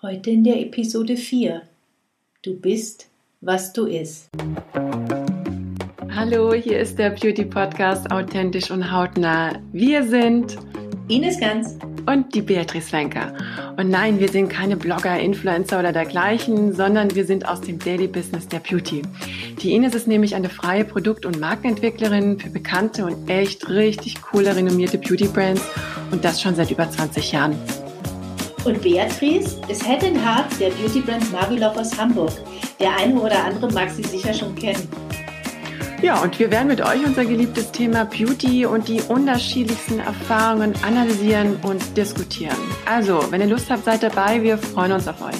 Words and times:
Heute 0.00 0.30
in 0.30 0.44
der 0.44 0.60
Episode 0.60 1.16
4. 1.16 1.62
Du 2.42 2.54
bist, 2.54 3.08
was 3.40 3.72
du 3.72 3.86
isst. 3.86 4.28
Hallo, 6.14 6.54
hier 6.54 6.78
ist 6.78 7.00
der 7.00 7.10
Beauty 7.10 7.44
Podcast 7.44 8.08
Authentisch 8.12 8.70
und 8.70 8.92
Hautnah. 8.92 9.58
Wir 9.72 10.04
sind 10.06 10.56
Ines 11.08 11.40
Ganz 11.40 11.76
und 12.06 12.32
die 12.32 12.42
Beatrice 12.42 12.92
Wenker. 12.92 13.36
Und 13.76 13.90
nein, 13.90 14.20
wir 14.20 14.28
sind 14.28 14.48
keine 14.48 14.76
Blogger, 14.76 15.18
Influencer 15.18 15.80
oder 15.80 15.90
dergleichen, 15.90 16.72
sondern 16.72 17.12
wir 17.16 17.24
sind 17.24 17.48
aus 17.48 17.60
dem 17.60 17.80
Daily 17.80 18.06
Business 18.06 18.46
der 18.46 18.60
Beauty. 18.60 19.02
Die 19.60 19.72
Ines 19.72 19.96
ist 19.96 20.06
nämlich 20.06 20.36
eine 20.36 20.48
freie 20.48 20.84
Produkt- 20.84 21.26
und 21.26 21.40
Markenentwicklerin 21.40 22.38
für 22.38 22.50
bekannte 22.50 23.04
und 23.04 23.28
echt 23.28 23.68
richtig 23.68 24.22
coole, 24.22 24.54
renommierte 24.54 24.98
Beauty 24.98 25.26
Brands 25.26 25.62
und 26.12 26.24
das 26.24 26.40
schon 26.40 26.54
seit 26.54 26.70
über 26.70 26.88
20 26.88 27.32
Jahren. 27.32 27.56
Und 28.64 28.82
Beatrice 28.82 29.60
ist 29.68 29.84
Head 29.86 30.04
and 30.04 30.18
Heart 30.18 30.60
der 30.60 30.70
Beauty 30.70 31.00
Brand 31.00 31.30
Marvelove 31.32 31.80
aus 31.80 31.96
Hamburg. 31.96 32.32
Der 32.80 32.96
eine 32.96 33.18
oder 33.20 33.44
andere 33.44 33.70
mag 33.72 33.90
sie 33.90 34.02
sicher 34.02 34.34
schon 34.34 34.54
kennen. 34.54 34.88
Ja, 36.02 36.22
und 36.22 36.38
wir 36.38 36.50
werden 36.50 36.68
mit 36.68 36.80
euch 36.80 37.04
unser 37.04 37.24
geliebtes 37.24 37.72
Thema 37.72 38.04
Beauty 38.04 38.66
und 38.66 38.86
die 38.86 39.00
unterschiedlichsten 39.00 39.98
Erfahrungen 39.98 40.74
analysieren 40.84 41.56
und 41.62 41.96
diskutieren. 41.96 42.56
Also, 42.86 43.20
wenn 43.30 43.40
ihr 43.40 43.48
Lust 43.48 43.70
habt, 43.70 43.84
seid 43.84 44.02
dabei. 44.02 44.42
Wir 44.42 44.58
freuen 44.58 44.92
uns 44.92 45.08
auf 45.08 45.20
euch. 45.22 45.34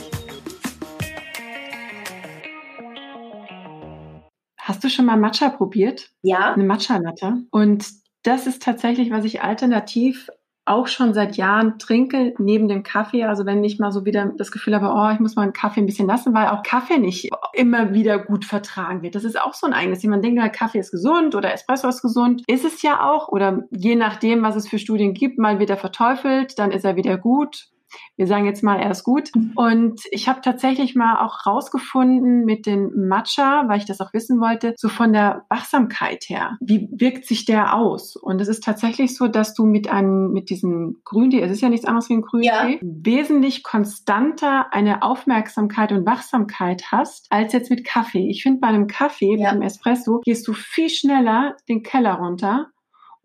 Hast 4.58 4.82
du 4.82 4.90
schon 4.90 5.06
mal 5.06 5.16
Matcha 5.16 5.48
probiert? 5.48 6.10
Ja. 6.22 6.54
Eine 6.54 6.64
Matcha-Latte. 6.64 7.44
Und 7.50 7.86
das 8.22 8.46
ist 8.46 8.62
tatsächlich, 8.62 9.10
was 9.10 9.24
ich 9.24 9.40
alternativ 9.42 10.28
auch 10.68 10.86
schon 10.86 11.14
seit 11.14 11.36
Jahren 11.36 11.78
trinke, 11.78 12.34
neben 12.38 12.68
dem 12.68 12.82
Kaffee. 12.82 13.24
Also 13.24 13.46
wenn 13.46 13.62
ich 13.64 13.78
mal 13.78 13.92
so 13.92 14.04
wieder 14.04 14.32
das 14.36 14.50
Gefühl 14.50 14.74
habe, 14.74 14.92
oh, 14.94 15.12
ich 15.12 15.20
muss 15.20 15.36
mal 15.36 15.42
einen 15.42 15.52
Kaffee 15.52 15.80
ein 15.80 15.86
bisschen 15.86 16.06
lassen, 16.06 16.34
weil 16.34 16.48
auch 16.48 16.62
Kaffee 16.62 16.98
nicht 16.98 17.30
immer 17.52 17.94
wieder 17.94 18.18
gut 18.18 18.44
vertragen 18.44 19.02
wird. 19.02 19.14
Das 19.14 19.24
ist 19.24 19.40
auch 19.40 19.54
so 19.54 19.66
ein 19.66 19.72
eigenes. 19.72 20.04
Man 20.04 20.22
denkt, 20.22 20.40
Kaffee 20.52 20.78
ist 20.78 20.90
gesund 20.90 21.34
oder 21.34 21.52
Espresso 21.52 21.88
ist 21.88 22.02
gesund. 22.02 22.42
Ist 22.46 22.64
es 22.64 22.82
ja 22.82 23.02
auch. 23.08 23.28
Oder 23.28 23.64
je 23.70 23.94
nachdem, 23.94 24.42
was 24.42 24.56
es 24.56 24.68
für 24.68 24.78
Studien 24.78 25.14
gibt, 25.14 25.38
mal 25.38 25.58
wird 25.58 25.70
er 25.70 25.76
verteufelt, 25.76 26.58
dann 26.58 26.70
ist 26.70 26.84
er 26.84 26.96
wieder 26.96 27.18
gut 27.18 27.68
wir 28.16 28.26
sagen 28.26 28.46
jetzt 28.46 28.62
mal, 28.62 28.78
er 28.80 28.90
ist 28.90 29.04
gut. 29.04 29.30
Und 29.54 30.00
ich 30.10 30.28
habe 30.28 30.40
tatsächlich 30.40 30.94
mal 30.94 31.24
auch 31.24 31.46
rausgefunden 31.46 32.44
mit 32.44 32.66
den 32.66 33.08
Matcha, 33.08 33.64
weil 33.68 33.78
ich 33.78 33.86
das 33.86 34.00
auch 34.00 34.12
wissen 34.12 34.40
wollte, 34.40 34.74
so 34.76 34.88
von 34.88 35.12
der 35.12 35.44
Wachsamkeit 35.48 36.24
her, 36.28 36.56
wie 36.60 36.88
wirkt 36.92 37.26
sich 37.26 37.44
der 37.44 37.74
aus? 37.74 38.16
Und 38.16 38.40
es 38.40 38.48
ist 38.48 38.64
tatsächlich 38.64 39.16
so, 39.16 39.28
dass 39.28 39.54
du 39.54 39.64
mit 39.64 39.88
einem, 39.88 40.32
mit 40.32 40.50
diesem 40.50 41.00
Grüntee, 41.04 41.40
es 41.40 41.52
ist 41.52 41.60
ja 41.60 41.68
nichts 41.68 41.86
anderes 41.86 42.08
wie 42.08 42.14
ein 42.14 42.22
Grüntee, 42.22 42.46
ja. 42.46 42.78
wesentlich 42.82 43.62
konstanter 43.62 44.72
eine 44.72 45.02
Aufmerksamkeit 45.02 45.92
und 45.92 46.06
Wachsamkeit 46.06 46.90
hast, 46.90 47.26
als 47.30 47.52
jetzt 47.52 47.70
mit 47.70 47.84
Kaffee. 47.84 48.28
Ich 48.28 48.42
finde, 48.42 48.60
bei 48.60 48.68
einem 48.68 48.86
Kaffee, 48.86 49.32
ja. 49.32 49.36
mit 49.36 49.46
einem 49.46 49.62
Espresso, 49.62 50.20
gehst 50.24 50.46
du 50.46 50.52
viel 50.52 50.90
schneller 50.90 51.56
den 51.68 51.82
Keller 51.82 52.14
runter 52.14 52.68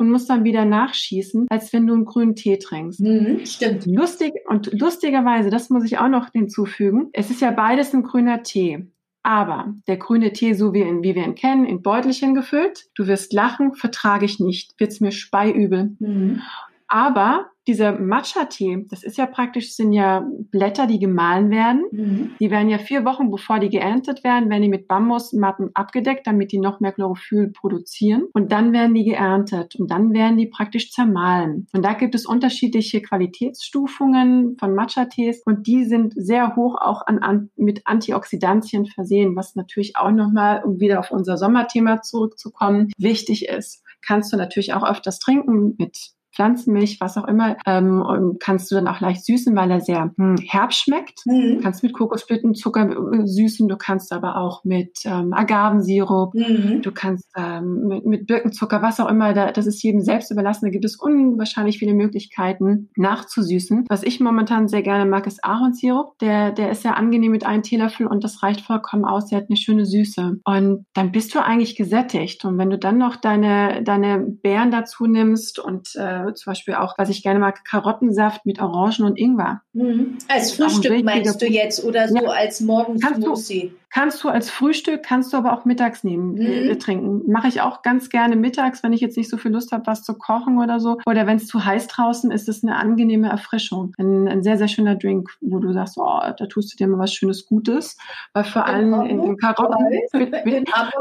und 0.03 0.11
musst 0.11 0.29
dann 0.29 0.43
wieder 0.43 0.65
nachschießen, 0.65 1.47
als 1.49 1.71
wenn 1.71 1.87
du 1.87 1.93
einen 1.93 2.05
grünen 2.05 2.35
Tee 2.35 2.57
trinkst. 2.57 2.99
Mhm, 2.99 3.45
stimmt. 3.45 3.85
Lustig 3.85 4.33
und 4.47 4.71
lustigerweise, 4.73 5.49
das 5.49 5.69
muss 5.69 5.85
ich 5.85 5.97
auch 5.97 6.09
noch 6.09 6.31
hinzufügen, 6.31 7.09
es 7.13 7.29
ist 7.29 7.41
ja 7.41 7.51
beides 7.51 7.93
ein 7.93 8.03
grüner 8.03 8.43
Tee. 8.43 8.87
Aber 9.23 9.73
der 9.87 9.95
grüne 9.95 10.33
Tee, 10.33 10.53
so 10.53 10.73
wie, 10.73 10.81
in, 10.81 11.01
wie 11.01 11.15
wir 11.15 11.23
ihn 11.23 11.35
kennen, 11.35 11.65
in 11.65 11.81
Beutelchen 11.81 12.35
gefüllt, 12.35 12.87
du 12.95 13.07
wirst 13.07 13.31
lachen, 13.31 13.73
vertrage 13.73 14.25
ich 14.25 14.41
nicht, 14.41 14.77
wird's 14.79 14.99
mir 14.99 15.13
speiübel. 15.13 15.95
Mhm. 15.99 16.41
Aber 16.89 17.45
dieser 17.67 17.97
Matcha-Tee, 17.97 18.85
das 18.89 19.03
ist 19.03 19.17
ja 19.17 19.25
praktisch, 19.25 19.75
sind 19.75 19.93
ja 19.93 20.27
Blätter, 20.51 20.87
die 20.87 20.99
gemahlen 20.99 21.49
werden. 21.49 21.83
Mhm. 21.91 22.31
Die 22.39 22.51
werden 22.51 22.69
ja 22.69 22.77
vier 22.77 23.05
Wochen, 23.05 23.31
bevor 23.31 23.59
die 23.59 23.69
geerntet 23.69 24.23
werden, 24.23 24.49
werden 24.49 24.63
die 24.63 24.69
mit 24.69 24.87
Bambusmatten 24.87 25.71
abgedeckt, 25.73 26.27
damit 26.27 26.51
die 26.51 26.59
noch 26.59 26.79
mehr 26.79 26.91
Chlorophyll 26.91 27.51
produzieren. 27.51 28.23
Und 28.33 28.51
dann 28.51 28.73
werden 28.73 28.93
die 28.93 29.05
geerntet 29.05 29.75
und 29.75 29.89
dann 29.91 30.13
werden 30.13 30.37
die 30.37 30.47
praktisch 30.47 30.91
zermahlen. 30.91 31.67
Und 31.73 31.83
da 31.83 31.93
gibt 31.93 32.15
es 32.15 32.25
unterschiedliche 32.25 33.01
Qualitätsstufungen 33.01 34.57
von 34.59 34.75
Matcha-Tees 34.75 35.43
und 35.45 35.67
die 35.67 35.85
sind 35.85 36.13
sehr 36.15 36.55
hoch 36.55 36.75
auch 36.79 37.05
an, 37.05 37.19
an, 37.19 37.49
mit 37.55 37.85
Antioxidantien 37.85 38.85
versehen, 38.85 39.35
was 39.35 39.55
natürlich 39.55 39.95
auch 39.95 40.11
nochmal, 40.11 40.63
um 40.63 40.79
wieder 40.79 40.99
auf 40.99 41.11
unser 41.11 41.37
Sommerthema 41.37 42.01
zurückzukommen, 42.01 42.91
wichtig 42.97 43.47
ist 43.47 43.83
kannst 44.05 44.33
du 44.33 44.37
natürlich 44.37 44.73
auch 44.73 44.83
öfters 44.83 45.19
trinken 45.19 45.75
mit 45.77 46.11
Pflanzenmilch, 46.33 46.99
was 46.99 47.17
auch 47.17 47.27
immer, 47.27 47.57
ähm, 47.65 48.37
kannst 48.39 48.71
du 48.71 48.75
dann 48.75 48.87
auch 48.87 48.99
leicht 48.99 49.25
süßen, 49.25 49.55
weil 49.55 49.71
er 49.71 49.81
sehr 49.81 50.11
hm, 50.17 50.37
herb 50.47 50.73
schmeckt. 50.73 51.25
Mhm. 51.25 51.57
Du 51.57 51.61
kannst 51.61 51.83
mit 51.83 51.93
Kokosblütenzucker 51.93 52.89
äh, 53.13 53.27
süßen, 53.27 53.67
du 53.67 53.77
kannst 53.77 54.11
aber 54.11 54.37
auch 54.37 54.63
mit 54.63 54.99
ähm, 55.05 55.33
Agavensirup, 55.33 56.33
mhm. 56.33 56.81
du 56.81 56.91
kannst 56.91 57.27
ähm, 57.37 57.87
mit, 57.87 58.05
mit 58.05 58.27
Birkenzucker, 58.27 58.81
was 58.81 58.99
auch 58.99 59.09
immer, 59.09 59.33
da, 59.33 59.51
das 59.51 59.67
ist 59.67 59.83
jedem 59.83 60.01
selbst 60.01 60.31
überlassen. 60.31 60.65
Da 60.65 60.71
gibt 60.71 60.85
es 60.85 60.95
unwahrscheinlich 60.95 61.79
viele 61.79 61.93
Möglichkeiten 61.93 62.89
nachzusüßen. 62.95 63.85
Was 63.89 64.03
ich 64.03 64.19
momentan 64.19 64.67
sehr 64.67 64.81
gerne 64.81 65.09
mag, 65.09 65.27
ist 65.27 65.43
Ahornsirup. 65.43 66.17
Der, 66.19 66.51
der 66.51 66.71
ist 66.71 66.81
sehr 66.81 66.97
angenehm 66.97 67.31
mit 67.31 67.45
einem 67.45 67.63
Teelöffel 67.63 68.07
und 68.07 68.23
das 68.23 68.43
reicht 68.43 68.61
vollkommen 68.61 69.05
aus. 69.05 69.27
Der 69.27 69.39
hat 69.39 69.49
eine 69.49 69.57
schöne 69.57 69.85
Süße. 69.85 70.39
Und 70.43 70.85
dann 70.93 71.11
bist 71.11 71.35
du 71.35 71.43
eigentlich 71.43 71.75
gesättigt. 71.75 72.45
Und 72.45 72.57
wenn 72.57 72.69
du 72.69 72.77
dann 72.77 72.97
noch 72.97 73.15
deine, 73.15 73.83
deine 73.83 74.19
Beeren 74.19 74.71
dazu 74.71 75.05
nimmst 75.05 75.59
und 75.59 75.95
äh, 75.95 76.22
zum 76.31 76.51
Beispiel 76.51 76.75
auch, 76.75 76.97
was 76.97 77.09
ich 77.09 77.23
gerne 77.23 77.39
mag, 77.39 77.65
Karottensaft 77.65 78.45
mit 78.45 78.61
Orangen 78.61 79.03
und 79.03 79.17
Ingwer. 79.17 79.61
Mhm. 79.73 80.17
Als 80.27 80.53
Frühstück 80.53 81.03
meinst 81.03 81.41
du 81.41 81.45
jetzt 81.45 81.83
oder 81.83 82.07
so 82.07 82.17
ja. 82.17 82.29
als 82.29 82.61
Morgensmoothie? 82.61 83.73
Kannst 83.93 84.23
du 84.23 84.29
als 84.29 84.49
Frühstück, 84.49 85.03
kannst 85.03 85.33
du 85.33 85.37
aber 85.37 85.53
auch 85.53 85.65
mittags 85.65 86.03
nehmen, 86.03 86.35
äh, 86.37 86.73
mhm. 86.73 86.79
trinken. 86.79 87.31
Mache 87.31 87.47
ich 87.47 87.61
auch 87.61 87.83
ganz 87.83 88.09
gerne 88.09 88.35
mittags, 88.35 88.81
wenn 88.81 88.91
ich 88.91 89.01
jetzt 89.01 89.17
nicht 89.17 89.29
so 89.29 89.37
viel 89.37 89.51
Lust 89.51 89.71
habe, 89.71 89.85
was 89.85 90.01
zu 90.01 90.15
kochen 90.15 90.57
oder 90.57 90.79
so. 90.79 90.97
Oder 91.05 91.27
wenn 91.27 91.37
es 91.37 91.45
zu 91.45 91.63
heiß 91.63 91.85
draußen 91.89 92.31
ist, 92.31 92.49
ist 92.49 92.57
es 92.57 92.63
eine 92.63 92.77
angenehme 92.77 93.29
Erfrischung. 93.29 93.93
Ein, 93.99 94.27
ein, 94.27 94.41
sehr, 94.41 94.57
sehr 94.57 94.67
schöner 94.67 94.95
Drink, 94.95 95.29
wo 95.41 95.59
du 95.59 95.71
sagst, 95.73 95.99
oh, 95.99 96.19
da 96.21 96.45
tust 96.47 96.73
du 96.73 96.77
dir 96.77 96.87
mal 96.87 96.97
was 96.97 97.13
Schönes 97.13 97.45
Gutes. 97.45 97.95
Weil 98.33 98.45
vor 98.45 98.65
allem 98.65 98.99
in 99.03 99.21
den 99.21 99.37
Karotten. 99.37 99.85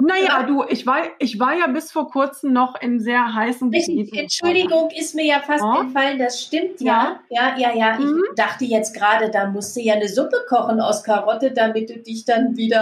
naja, 0.03 0.42
du, 0.42 0.62
ich 0.69 0.86
war, 0.86 0.98
ich 1.19 1.41
war 1.41 1.54
ja 1.54 1.69
bis 1.69 1.91
vor 1.91 2.10
kurzem 2.10 2.53
noch 2.53 2.78
in 2.78 3.00
sehr 3.00 3.34
heißen 3.34 3.70
Gebieten. 3.70 4.19
Entschuldigung, 4.19 4.91
ist 4.94 5.14
mir 5.14 5.24
ja 5.24 5.41
fast 5.41 5.64
oh. 5.64 5.80
entfallen, 5.80 6.19
das 6.19 6.42
stimmt 6.42 6.78
ja. 6.82 7.20
Ja, 7.30 7.56
ja, 7.56 7.70
ja. 7.70 7.74
ja. 7.74 7.98
Ich 7.98 8.04
mhm. 8.04 8.22
dachte 8.36 8.66
jetzt 8.66 8.94
gerade, 8.94 9.30
da 9.30 9.48
musst 9.48 9.74
du 9.76 9.80
ja 9.80 9.94
eine 9.94 10.09
Suppe 10.09 10.44
kochen 10.47 10.78
aus 10.78 11.03
Karotte, 11.03 11.53
damit 11.53 11.88
du 11.88 11.98
dich 11.98 12.26
dann 12.26 12.54
wieder 12.54 12.81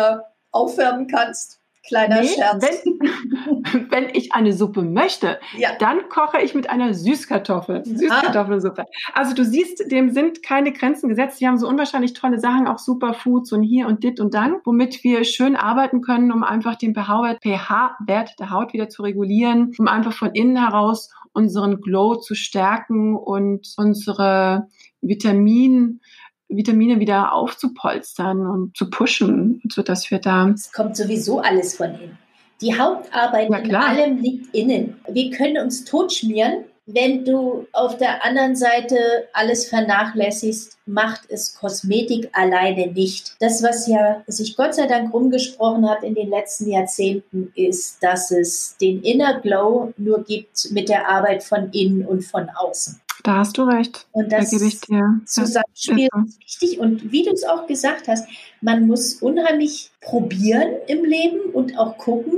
aufwärmen 0.51 1.07
kannst. 1.07 1.61
Kleiner 1.87 2.21
nee, 2.21 2.29
Scherz. 2.29 2.63
Wenn, 2.85 3.91
wenn, 3.91 4.09
ich 4.13 4.35
eine 4.35 4.53
Suppe 4.53 4.83
möchte, 4.83 5.41
ja. 5.57 5.71
dann 5.79 6.09
koche 6.11 6.41
ich 6.43 6.55
mit 6.55 6.69
einer 6.69 6.93
Süßkartoffel. 6.93 7.85
Süßkartoffelsuppe. 7.87 8.85
Also 9.15 9.35
du 9.35 9.45
siehst, 9.45 9.91
dem 9.91 10.11
sind 10.11 10.43
keine 10.43 10.73
Grenzen 10.73 11.09
gesetzt. 11.09 11.41
Die 11.41 11.49
haben 11.49 11.59
so 11.59 11.67
unwahrscheinlich 11.67 12.13
tolle 12.13 12.39
Sachen, 12.39 12.69
auch 12.69 12.79
Superfoods 12.79 13.53
und 13.53 13.63
hier 13.63 13.87
und 13.87 14.05
dit 14.05 14.21
und 14.21 14.35
dann, 14.35 14.57
womit 14.65 15.03
wir 15.03 15.25
schön 15.25 15.57
arbeiten 15.57 16.03
können, 16.03 16.33
um 16.33 16.45
einfach 16.45 16.77
den 16.77 16.95
pH-Wert 16.95 18.39
der 18.39 18.51
Haut 18.51 18.75
wieder 18.75 18.91
zu 18.91 19.03
regulieren, 19.03 19.73
um 19.79 19.89
einfach 19.89 20.13
von 20.13 20.33
innen 20.35 20.59
heraus 20.59 21.11
unseren 21.33 21.81
Glow 21.81 22.17
zu 22.17 22.35
stärken 22.35 23.17
und 23.17 23.75
unsere 23.79 24.69
Vitamin 25.01 26.01
Vitamine 26.51 27.01
wieder 27.01 27.33
aufzupolstern 27.33 28.47
und 28.47 28.77
zu 28.77 28.91
pushen, 28.91 29.63
sodass 29.69 30.11
wir 30.11 30.19
da. 30.19 30.49
Es 30.51 30.73
kommt 30.73 30.97
sowieso 30.97 31.41
alles 31.41 31.77
von 31.77 31.95
innen. 31.95 32.19
Die 32.61 32.79
Hauptarbeit 32.79 33.51
ja, 33.51 33.59
in 33.59 33.75
allem 33.75 34.19
liegt 34.19 34.55
innen. 34.55 35.01
Wir 35.09 35.31
können 35.31 35.63
uns 35.63 35.85
totschmieren. 35.85 36.65
Wenn 36.93 37.25
du 37.25 37.67
auf 37.73 37.99
der 37.99 38.25
anderen 38.25 38.57
Seite 38.57 38.99
alles 39.33 39.69
vernachlässigst, 39.69 40.77
macht 40.87 41.23
es 41.29 41.55
Kosmetik 41.55 42.29
alleine 42.33 42.89
nicht. 42.89 43.37
Das, 43.39 43.63
was 43.63 43.87
ja 43.87 44.25
sich 44.27 44.57
Gott 44.57 44.75
sei 44.75 44.87
Dank 44.87 45.15
rumgesprochen 45.15 45.89
hat 45.89 46.03
in 46.03 46.15
den 46.15 46.29
letzten 46.29 46.69
Jahrzehnten, 46.69 47.53
ist, 47.55 48.03
dass 48.03 48.33
es 48.33 48.77
den 48.81 49.03
Inner 49.03 49.41
Glow 49.41 49.95
nur 49.97 50.25
gibt 50.25 50.73
mit 50.73 50.89
der 50.89 51.09
Arbeit 51.09 51.45
von 51.45 51.71
innen 51.71 52.05
und 52.05 52.23
von 52.23 52.49
außen. 52.51 53.01
Da 53.23 53.39
hast 53.39 53.59
du 53.59 53.63
recht. 53.63 54.07
Und 54.13 54.33
das 54.33 54.51
da 54.51 54.57
gebe 54.57 54.69
ich 54.69 54.81
dir. 54.81 55.21
Zusammenspiel 55.27 56.09
ist 56.27 56.41
wichtig. 56.41 56.81
Und 56.81 57.13
wie 57.13 57.25
du 57.25 57.31
es 57.33 57.45
auch 57.45 57.67
gesagt 57.67 58.09
hast, 58.09 58.29
man 58.61 58.87
muss 58.87 59.15
unheimlich 59.15 59.91
probieren 60.01 60.75
im 60.87 61.05
Leben 61.05 61.41
und 61.53 61.79
auch 61.79 61.99
gucken, 61.99 62.35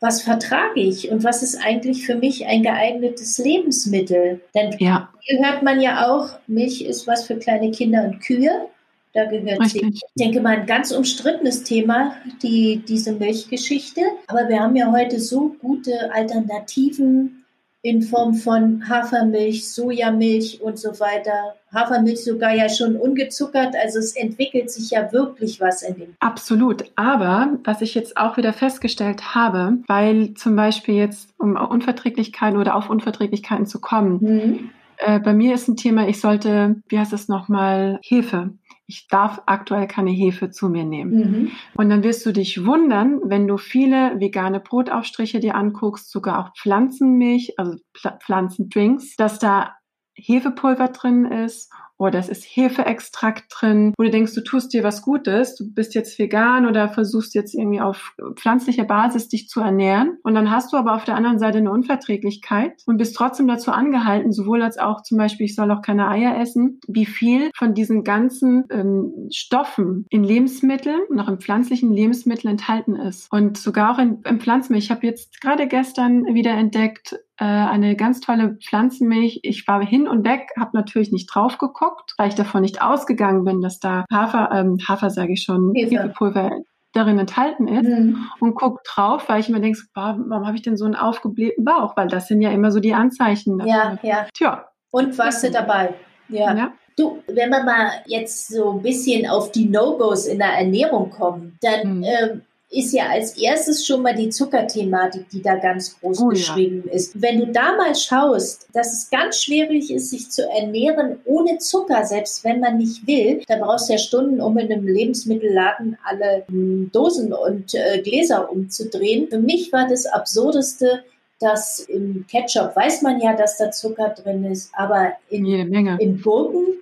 was 0.00 0.22
vertrage 0.22 0.80
ich 0.80 1.10
und 1.10 1.24
was 1.24 1.42
ist 1.42 1.56
eigentlich 1.56 2.04
für 2.04 2.16
mich 2.16 2.46
ein 2.46 2.62
geeignetes 2.62 3.38
Lebensmittel. 3.38 4.40
Denn 4.54 4.76
ja. 4.78 5.08
hier 5.20 5.44
hört 5.44 5.62
man 5.62 5.80
ja 5.80 6.08
auch, 6.08 6.30
Milch 6.46 6.82
ist 6.82 7.06
was 7.06 7.24
für 7.24 7.36
kleine 7.36 7.70
Kinder 7.70 8.04
und 8.04 8.20
Kühe. 8.20 8.68
Da 9.14 9.24
gehört 9.24 9.60
Richtig. 9.60 9.82
sie. 9.82 9.88
Ich 9.88 10.02
denke 10.22 10.42
mal, 10.42 10.58
ein 10.58 10.66
ganz 10.66 10.92
umstrittenes 10.92 11.62
Thema, 11.62 12.14
die, 12.42 12.82
diese 12.86 13.12
Milchgeschichte. 13.12 14.02
Aber 14.26 14.46
wir 14.48 14.60
haben 14.60 14.76
ja 14.76 14.92
heute 14.92 15.18
so 15.20 15.56
gute 15.60 16.12
Alternativen 16.12 17.45
in 17.82 18.02
Form 18.02 18.34
von 18.34 18.88
Hafermilch, 18.88 19.68
Sojamilch 19.68 20.60
und 20.60 20.78
so 20.78 20.88
weiter. 20.98 21.54
Hafermilch 21.72 22.24
sogar 22.24 22.54
ja 22.54 22.68
schon 22.68 22.96
ungezuckert, 22.96 23.74
also 23.80 23.98
es 23.98 24.16
entwickelt 24.16 24.70
sich 24.70 24.90
ja 24.90 25.12
wirklich 25.12 25.60
was 25.60 25.82
in 25.82 25.94
dem. 25.94 26.16
Absolut, 26.20 26.84
aber 26.96 27.58
was 27.64 27.82
ich 27.82 27.94
jetzt 27.94 28.16
auch 28.16 28.36
wieder 28.36 28.52
festgestellt 28.52 29.34
habe, 29.34 29.78
weil 29.86 30.34
zum 30.34 30.56
Beispiel 30.56 30.96
jetzt 30.96 31.30
um 31.38 31.56
Unverträglichkeiten 31.56 32.58
oder 32.58 32.74
auf 32.74 32.90
Unverträglichkeiten 32.90 33.66
zu 33.66 33.80
kommen, 33.80 34.18
mhm. 34.20 34.70
äh, 34.98 35.20
bei 35.20 35.32
mir 35.32 35.54
ist 35.54 35.68
ein 35.68 35.76
Thema, 35.76 36.08
ich 36.08 36.20
sollte, 36.20 36.76
wie 36.88 36.98
heißt 36.98 37.12
es 37.12 37.28
nochmal, 37.28 38.00
Hefe 38.02 38.50
ich 38.86 39.08
darf 39.08 39.42
aktuell 39.46 39.86
keine 39.86 40.10
Hefe 40.10 40.50
zu 40.50 40.68
mir 40.68 40.84
nehmen. 40.84 41.12
Mhm. 41.12 41.50
Und 41.74 41.90
dann 41.90 42.04
wirst 42.04 42.24
du 42.24 42.32
dich 42.32 42.64
wundern, 42.64 43.20
wenn 43.24 43.48
du 43.48 43.56
viele 43.56 44.20
vegane 44.20 44.60
Brotaufstriche 44.60 45.40
dir 45.40 45.56
anguckst, 45.56 46.10
sogar 46.10 46.38
auch 46.38 46.54
Pflanzenmilch, 46.56 47.58
also 47.58 47.78
Pflanzendrinks, 48.20 49.16
dass 49.16 49.38
da 49.38 49.74
Hefepulver 50.14 50.88
drin 50.88 51.26
ist 51.26 51.72
oder 51.98 52.18
es 52.18 52.28
ist 52.28 52.44
Hefeextrakt 52.44 53.44
drin, 53.48 53.94
wo 53.96 54.04
du 54.04 54.10
denkst, 54.10 54.34
du 54.34 54.42
tust 54.42 54.72
dir 54.72 54.82
was 54.82 55.02
Gutes, 55.02 55.56
du 55.56 55.72
bist 55.72 55.94
jetzt 55.94 56.18
vegan 56.18 56.66
oder 56.66 56.88
versuchst 56.88 57.34
jetzt 57.34 57.54
irgendwie 57.54 57.80
auf 57.80 58.14
pflanzlicher 58.36 58.84
Basis 58.84 59.28
dich 59.28 59.48
zu 59.48 59.60
ernähren 59.60 60.18
und 60.22 60.34
dann 60.34 60.50
hast 60.50 60.72
du 60.72 60.76
aber 60.76 60.94
auf 60.94 61.04
der 61.04 61.16
anderen 61.16 61.38
Seite 61.38 61.58
eine 61.58 61.70
Unverträglichkeit 61.70 62.82
und 62.86 62.98
bist 62.98 63.16
trotzdem 63.16 63.48
dazu 63.48 63.72
angehalten, 63.72 64.32
sowohl 64.32 64.62
als 64.62 64.78
auch 64.78 65.02
zum 65.02 65.18
Beispiel, 65.18 65.46
ich 65.46 65.54
soll 65.54 65.70
auch 65.70 65.82
keine 65.82 66.08
Eier 66.08 66.38
essen, 66.38 66.80
wie 66.86 67.06
viel 67.06 67.50
von 67.54 67.74
diesen 67.74 68.04
ganzen 68.04 68.64
ähm, 68.70 69.28
Stoffen 69.32 70.06
in 70.10 70.24
Lebensmitteln, 70.24 71.00
noch 71.10 71.28
in 71.28 71.38
pflanzlichen 71.38 71.92
Lebensmitteln 71.92 72.52
enthalten 72.52 72.96
ist 72.96 73.32
und 73.32 73.56
sogar 73.56 73.94
auch 73.94 73.98
in, 73.98 74.22
in 74.22 74.40
Pflanzenmilch. 74.40 74.84
Ich 74.84 74.90
habe 74.90 75.06
jetzt 75.06 75.40
gerade 75.40 75.66
gestern 75.66 76.24
wieder 76.34 76.52
entdeckt, 76.52 77.16
äh, 77.38 77.44
eine 77.44 77.96
ganz 77.96 78.20
tolle 78.20 78.56
Pflanzenmilch. 78.56 79.40
Ich 79.42 79.66
war 79.68 79.84
hin 79.84 80.08
und 80.08 80.26
weg, 80.26 80.48
habe 80.58 80.70
natürlich 80.74 81.12
nicht 81.12 81.26
drauf 81.26 81.58
geguckt, 81.58 82.14
weil 82.16 82.28
ich 82.28 82.34
davon 82.34 82.62
nicht 82.62 82.82
ausgegangen 82.82 83.44
bin, 83.44 83.60
dass 83.60 83.78
da 83.78 84.04
Hafer, 84.12 84.50
ähm, 84.52 84.78
Hafer 84.88 85.10
sage 85.10 85.32
ich 85.32 85.42
schon, 85.42 85.72
Hefepulver 85.74 86.50
darin 86.96 87.18
enthalten 87.18 87.68
ist 87.68 87.86
mhm. 87.86 88.26
und 88.40 88.54
guck 88.54 88.82
drauf, 88.84 89.28
weil 89.28 89.40
ich 89.40 89.50
mir 89.50 89.60
denke, 89.60 89.78
warum 89.94 90.46
habe 90.46 90.56
ich 90.56 90.62
denn 90.62 90.78
so 90.78 90.86
einen 90.86 90.94
aufgeblähten 90.94 91.64
Bauch? 91.64 91.96
Weil 91.96 92.08
das 92.08 92.26
sind 92.26 92.40
ja 92.40 92.50
immer 92.50 92.70
so 92.70 92.80
die 92.80 92.94
Anzeichen. 92.94 93.58
Dafür. 93.58 93.72
Ja, 93.72 93.98
ja. 94.02 94.26
Tja. 94.32 94.68
Und 94.90 95.18
warst 95.18 95.44
du 95.44 95.50
dabei? 95.50 95.94
Ja. 96.28 96.54
ja. 96.54 96.72
Du, 96.96 97.22
wenn 97.26 97.50
wir 97.50 97.62
mal 97.62 97.90
jetzt 98.06 98.48
so 98.48 98.72
ein 98.72 98.82
bisschen 98.82 99.28
auf 99.28 99.52
die 99.52 99.66
No-Gos 99.66 100.26
in 100.26 100.38
der 100.38 100.54
Ernährung 100.54 101.10
kommen, 101.10 101.58
dann 101.60 101.98
mhm. 101.98 102.04
ähm, 102.04 102.42
ist 102.68 102.92
ja 102.92 103.08
als 103.08 103.36
erstes 103.38 103.86
schon 103.86 104.02
mal 104.02 104.14
die 104.14 104.28
Zuckerthematik, 104.28 105.28
die 105.30 105.40
da 105.40 105.54
ganz 105.56 105.98
groß 106.00 106.20
oh, 106.20 106.28
beschrieben 106.28 106.82
ja. 106.86 106.92
ist. 106.92 107.20
Wenn 107.20 107.38
du 107.38 107.46
da 107.46 107.76
mal 107.76 107.94
schaust, 107.94 108.68
dass 108.72 108.92
es 108.92 109.08
ganz 109.08 109.40
schwierig 109.40 109.90
ist, 109.92 110.10
sich 110.10 110.30
zu 110.30 110.48
ernähren 110.50 111.20
ohne 111.24 111.58
Zucker, 111.58 112.04
selbst 112.04 112.42
wenn 112.44 112.60
man 112.60 112.78
nicht 112.78 113.06
will, 113.06 113.42
da 113.46 113.56
brauchst 113.56 113.88
du 113.88 113.92
ja 113.92 113.98
Stunden, 113.98 114.40
um 114.40 114.58
in 114.58 114.72
einem 114.72 114.86
Lebensmittelladen 114.86 115.96
alle 116.04 116.44
hm, 116.48 116.90
Dosen 116.92 117.32
und 117.32 117.74
äh, 117.74 118.02
Gläser 118.02 118.50
umzudrehen. 118.50 119.28
Für 119.28 119.38
mich 119.38 119.72
war 119.72 119.88
das 119.88 120.06
Absurdeste, 120.06 121.04
dass 121.38 121.80
im 121.80 122.26
Ketchup 122.28 122.74
weiß 122.74 123.02
man 123.02 123.20
ja, 123.20 123.36
dass 123.36 123.58
da 123.58 123.70
Zucker 123.70 124.08
drin 124.08 124.44
ist, 124.44 124.70
aber 124.74 125.12
in, 125.28 125.46
in 125.46 126.20
Gurken 126.20 126.80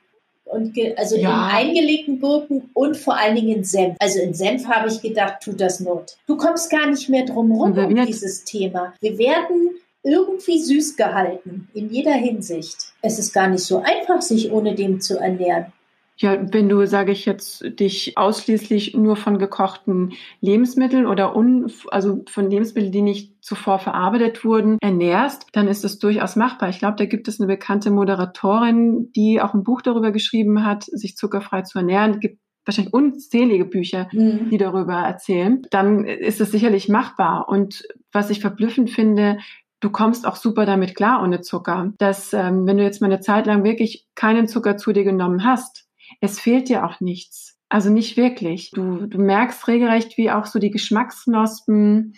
und 0.54 0.78
also 0.96 1.16
ja. 1.16 1.50
in 1.50 1.56
eingelegten 1.56 2.20
Gurken 2.20 2.70
und 2.72 2.96
vor 2.96 3.16
allen 3.16 3.34
Dingen 3.34 3.58
in 3.58 3.64
Senf. 3.64 3.96
Also 3.98 4.20
in 4.20 4.34
Senf 4.34 4.66
habe 4.66 4.88
ich 4.88 5.02
gedacht, 5.02 5.42
tut 5.42 5.60
das 5.60 5.80
Not. 5.80 6.16
Du 6.26 6.36
kommst 6.36 6.70
gar 6.70 6.88
nicht 6.88 7.08
mehr 7.08 7.24
drum 7.24 7.52
rum 7.52 7.76
um 7.76 8.06
dieses 8.06 8.44
Thema. 8.44 8.94
Wir 9.00 9.18
werden 9.18 9.70
irgendwie 10.04 10.62
süß 10.62 10.96
gehalten 10.96 11.68
in 11.74 11.90
jeder 11.90 12.12
Hinsicht. 12.12 12.92
Es 13.02 13.18
ist 13.18 13.32
gar 13.32 13.48
nicht 13.48 13.64
so 13.64 13.82
einfach, 13.82 14.22
sich 14.22 14.52
ohne 14.52 14.74
dem 14.74 15.00
zu 15.00 15.18
ernähren. 15.18 15.72
Ja, 16.16 16.38
wenn 16.52 16.68
du, 16.68 16.86
sage 16.86 17.10
ich 17.10 17.26
jetzt, 17.26 17.64
dich 17.80 18.16
ausschließlich 18.16 18.94
nur 18.94 19.16
von 19.16 19.38
gekochten 19.38 20.12
Lebensmitteln 20.40 21.06
oder 21.06 21.34
un, 21.34 21.72
also 21.90 22.22
von 22.28 22.48
Lebensmitteln, 22.48 22.92
die 22.92 23.02
nicht 23.02 23.44
zuvor 23.44 23.80
verarbeitet 23.80 24.44
wurden, 24.44 24.78
ernährst, 24.80 25.48
dann 25.52 25.66
ist 25.66 25.84
es 25.84 25.98
durchaus 25.98 26.36
machbar. 26.36 26.68
Ich 26.68 26.78
glaube, 26.78 26.96
da 26.98 27.06
gibt 27.06 27.26
es 27.26 27.40
eine 27.40 27.48
bekannte 27.48 27.90
Moderatorin, 27.90 29.10
die 29.16 29.40
auch 29.40 29.54
ein 29.54 29.64
Buch 29.64 29.82
darüber 29.82 30.12
geschrieben 30.12 30.64
hat, 30.64 30.84
sich 30.84 31.16
zuckerfrei 31.16 31.62
zu 31.62 31.78
ernähren. 31.78 32.12
Es 32.12 32.20
gibt 32.20 32.38
wahrscheinlich 32.64 32.94
unzählige 32.94 33.64
Bücher, 33.64 34.08
mhm. 34.12 34.50
die 34.50 34.58
darüber 34.58 34.94
erzählen. 34.94 35.62
Dann 35.70 36.04
ist 36.04 36.40
es 36.40 36.52
sicherlich 36.52 36.88
machbar. 36.88 37.48
Und 37.48 37.82
was 38.12 38.30
ich 38.30 38.40
verblüffend 38.40 38.90
finde, 38.90 39.38
du 39.80 39.90
kommst 39.90 40.26
auch 40.26 40.36
super 40.36 40.64
damit 40.64 40.94
klar 40.94 41.22
ohne 41.22 41.40
Zucker. 41.40 41.92
Dass, 41.98 42.32
ähm, 42.32 42.66
wenn 42.66 42.78
du 42.78 42.84
jetzt 42.84 43.00
mal 43.00 43.08
eine 43.08 43.20
Zeit 43.20 43.46
lang 43.46 43.64
wirklich 43.64 44.06
keinen 44.14 44.48
Zucker 44.48 44.76
zu 44.76 44.92
dir 44.92 45.04
genommen 45.04 45.44
hast, 45.44 45.83
es 46.20 46.40
fehlt 46.40 46.68
dir 46.68 46.84
auch 46.84 47.00
nichts. 47.00 47.58
Also 47.68 47.90
nicht 47.90 48.16
wirklich. 48.16 48.70
Du, 48.70 49.06
du 49.06 49.18
merkst 49.18 49.66
regelrecht, 49.66 50.16
wie 50.16 50.30
auch 50.30 50.46
so 50.46 50.58
die 50.58 50.70
Geschmacksknospen 50.70 52.14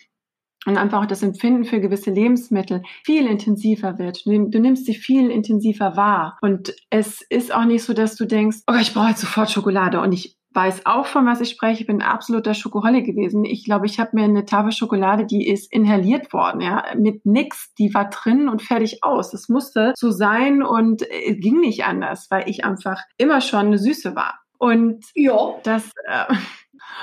und 0.67 0.77
einfach 0.77 1.03
auch 1.03 1.07
das 1.07 1.23
Empfinden 1.23 1.65
für 1.65 1.81
gewisse 1.81 2.11
Lebensmittel 2.11 2.83
viel 3.05 3.27
intensiver 3.27 3.99
wird. 3.99 4.27
Du, 4.27 4.49
du, 4.51 4.61
nimmst 4.61 4.85
sie 4.85 4.95
viel 4.95 5.31
intensiver 5.31 5.97
wahr. 5.97 6.37
Und 6.43 6.75
es 6.91 7.23
ist 7.31 7.55
auch 7.55 7.65
nicht 7.65 7.85
so, 7.85 7.95
dass 7.95 8.17
du 8.17 8.27
denkst, 8.27 8.59
oh, 8.67 8.75
ich 8.81 8.93
brauche 8.93 9.11
jetzt 9.11 9.21
sofort 9.21 9.51
Schokolade. 9.51 10.01
Und 10.01 10.13
ich 10.13 10.37
weiß 10.57 10.87
auch, 10.87 11.07
von 11.07 11.27
was 11.27 11.43
ich 11.43 11.51
spreche. 11.51 11.83
Ich 11.83 11.87
bin 11.87 12.01
absoluter 12.01 12.55
Schokoholik 12.55 13.05
gewesen. 13.05 13.45
Ich 13.45 13.65
glaube, 13.65 13.85
ich 13.85 14.01
habe 14.01 14.11
mir 14.15 14.25
eine 14.25 14.47
Tafel 14.47 14.73
Schokolade, 14.73 15.27
die 15.27 15.47
ist 15.47 15.71
inhaliert 15.71 16.33
worden, 16.33 16.63
ja, 16.63 16.85
mit 16.97 17.27
nix. 17.27 17.75
Die 17.75 17.93
war 17.93 18.09
drin 18.09 18.49
und 18.49 18.63
fertig 18.63 19.05
aus. 19.05 19.31
Das 19.31 19.51
musste 19.51 19.93
so 19.97 20.11
sein 20.11 20.63
und 20.63 21.03
äh, 21.11 21.37
ging 21.37 21.61
nicht 21.61 21.85
anders, 21.85 22.31
weil 22.31 22.49
ich 22.49 22.65
einfach 22.65 23.03
immer 23.19 23.43
schon 23.43 23.67
eine 23.67 23.79
Süße 23.79 24.17
war. 24.17 24.41
Und 24.59 25.05
ja, 25.15 25.55
das. 25.63 25.91
Äh, 26.07 26.35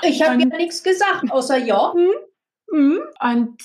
ich 0.02 0.28
habe 0.28 0.42
ja 0.42 0.46
nichts 0.46 0.84
gesagt, 0.84 1.32
außer 1.32 1.58
ja. 1.58 1.94
Hm, 1.94 2.10
hm. 2.72 3.00
Und 3.22 3.62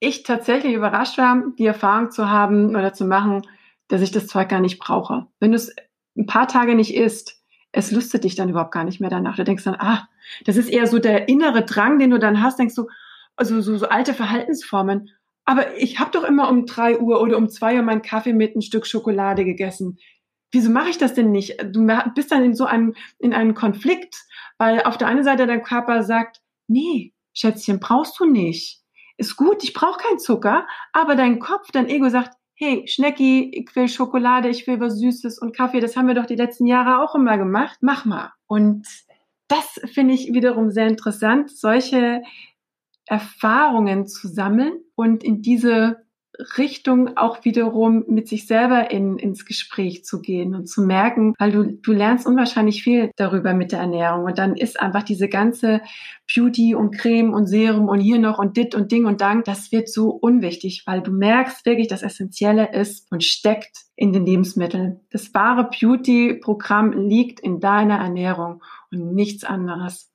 ich 0.00 0.24
tatsächlich 0.24 0.74
überrascht 0.74 1.16
war, 1.16 1.44
die 1.58 1.66
Erfahrung 1.66 2.10
zu 2.10 2.28
haben 2.28 2.70
oder 2.70 2.92
zu 2.92 3.04
machen, 3.04 3.42
dass 3.86 4.02
ich 4.02 4.10
das 4.10 4.26
Zeug 4.26 4.48
gar 4.48 4.60
nicht 4.60 4.80
brauche. 4.80 5.28
Wenn 5.38 5.52
du 5.52 5.56
es 5.56 5.74
ein 6.16 6.26
paar 6.26 6.48
Tage 6.48 6.74
nicht 6.74 6.96
isst, 6.96 7.41
es 7.72 7.90
lustet 7.90 8.24
dich 8.24 8.34
dann 8.34 8.50
überhaupt 8.50 8.72
gar 8.72 8.84
nicht 8.84 9.00
mehr 9.00 9.10
danach. 9.10 9.36
Du 9.36 9.44
denkst 9.44 9.64
dann, 9.64 9.76
ah, 9.78 10.08
das 10.44 10.56
ist 10.56 10.68
eher 10.68 10.86
so 10.86 10.98
der 10.98 11.28
innere 11.28 11.64
Drang, 11.64 11.98
den 11.98 12.10
du 12.10 12.18
dann 12.18 12.42
hast, 12.42 12.58
denkst 12.58 12.74
du, 12.74 12.86
also 13.34 13.60
so, 13.60 13.76
so 13.78 13.88
alte 13.88 14.14
Verhaltensformen. 14.14 15.10
Aber 15.44 15.76
ich 15.76 15.98
habe 15.98 16.10
doch 16.12 16.22
immer 16.22 16.48
um 16.48 16.66
drei 16.66 16.98
Uhr 16.98 17.20
oder 17.20 17.36
um 17.36 17.48
zwei 17.48 17.76
Uhr 17.76 17.82
meinen 17.82 18.02
Kaffee 18.02 18.34
mit 18.34 18.54
ein 18.54 18.62
Stück 18.62 18.86
Schokolade 18.86 19.44
gegessen. 19.44 19.98
Wieso 20.52 20.70
mache 20.70 20.90
ich 20.90 20.98
das 20.98 21.14
denn 21.14 21.32
nicht? 21.32 21.56
Du 21.64 21.86
bist 22.14 22.30
dann 22.30 22.44
in 22.44 22.54
so 22.54 22.66
einem, 22.66 22.94
in 23.18 23.32
einem 23.32 23.54
Konflikt, 23.54 24.22
weil 24.58 24.82
auf 24.82 24.98
der 24.98 25.08
einen 25.08 25.24
Seite 25.24 25.46
dein 25.46 25.62
Körper 25.62 26.02
sagt, 26.02 26.42
nee, 26.68 27.14
Schätzchen, 27.32 27.80
brauchst 27.80 28.20
du 28.20 28.26
nicht. 28.26 28.82
Ist 29.16 29.36
gut, 29.36 29.64
ich 29.64 29.72
brauche 29.72 29.98
keinen 29.98 30.18
Zucker, 30.18 30.66
aber 30.92 31.16
dein 31.16 31.38
Kopf, 31.38 31.70
dein 31.72 31.88
Ego 31.88 32.10
sagt, 32.10 32.36
hey, 32.62 32.86
Schnecki, 32.86 33.50
ich 33.52 33.74
will 33.74 33.88
Schokolade, 33.88 34.48
ich 34.48 34.68
will 34.68 34.78
was 34.78 35.00
Süßes 35.00 35.40
und 35.40 35.56
Kaffee, 35.56 35.80
das 35.80 35.96
haben 35.96 36.06
wir 36.06 36.14
doch 36.14 36.26
die 36.26 36.36
letzten 36.36 36.66
Jahre 36.66 37.02
auch 37.02 37.16
immer 37.16 37.36
gemacht, 37.36 37.78
mach 37.80 38.04
mal. 38.04 38.32
Und 38.46 38.86
das 39.48 39.80
finde 39.92 40.14
ich 40.14 40.32
wiederum 40.32 40.70
sehr 40.70 40.86
interessant, 40.86 41.50
solche 41.50 42.22
Erfahrungen 43.06 44.06
zu 44.06 44.28
sammeln 44.28 44.74
und 44.94 45.24
in 45.24 45.42
diese 45.42 46.06
Richtung 46.56 47.16
auch 47.16 47.44
wiederum 47.44 48.04
mit 48.08 48.26
sich 48.26 48.46
selber 48.46 48.90
in, 48.90 49.18
ins 49.18 49.44
Gespräch 49.44 50.04
zu 50.04 50.20
gehen 50.20 50.54
und 50.54 50.66
zu 50.66 50.82
merken, 50.82 51.34
weil 51.38 51.52
du, 51.52 51.64
du 51.64 51.92
lernst 51.92 52.26
unwahrscheinlich 52.26 52.82
viel 52.82 53.10
darüber 53.16 53.52
mit 53.52 53.72
der 53.72 53.80
Ernährung. 53.80 54.24
Und 54.24 54.38
dann 54.38 54.56
ist 54.56 54.80
einfach 54.80 55.02
diese 55.02 55.28
ganze 55.28 55.82
Beauty 56.32 56.74
und 56.74 56.96
Creme 56.96 57.34
und 57.34 57.46
Serum 57.46 57.88
und 57.88 58.00
hier 58.00 58.18
noch 58.18 58.38
und 58.38 58.56
dit 58.56 58.74
und 58.74 58.90
Ding 58.90 59.04
und 59.04 59.20
Dank, 59.20 59.44
das 59.44 59.72
wird 59.72 59.88
so 59.88 60.10
unwichtig, 60.10 60.84
weil 60.86 61.02
du 61.02 61.12
merkst 61.12 61.66
wirklich, 61.66 61.88
das 61.88 62.02
Essentielle 62.02 62.72
ist 62.72 63.10
und 63.12 63.22
steckt 63.22 63.84
in 63.94 64.12
den 64.12 64.24
Lebensmitteln. 64.24 65.00
Das 65.10 65.34
wahre 65.34 65.68
Beauty-Programm 65.68 66.92
liegt 66.92 67.40
in 67.40 67.60
deiner 67.60 67.98
Ernährung 67.98 68.62
und 68.90 69.14
nichts 69.14 69.44
anderes. 69.44 70.11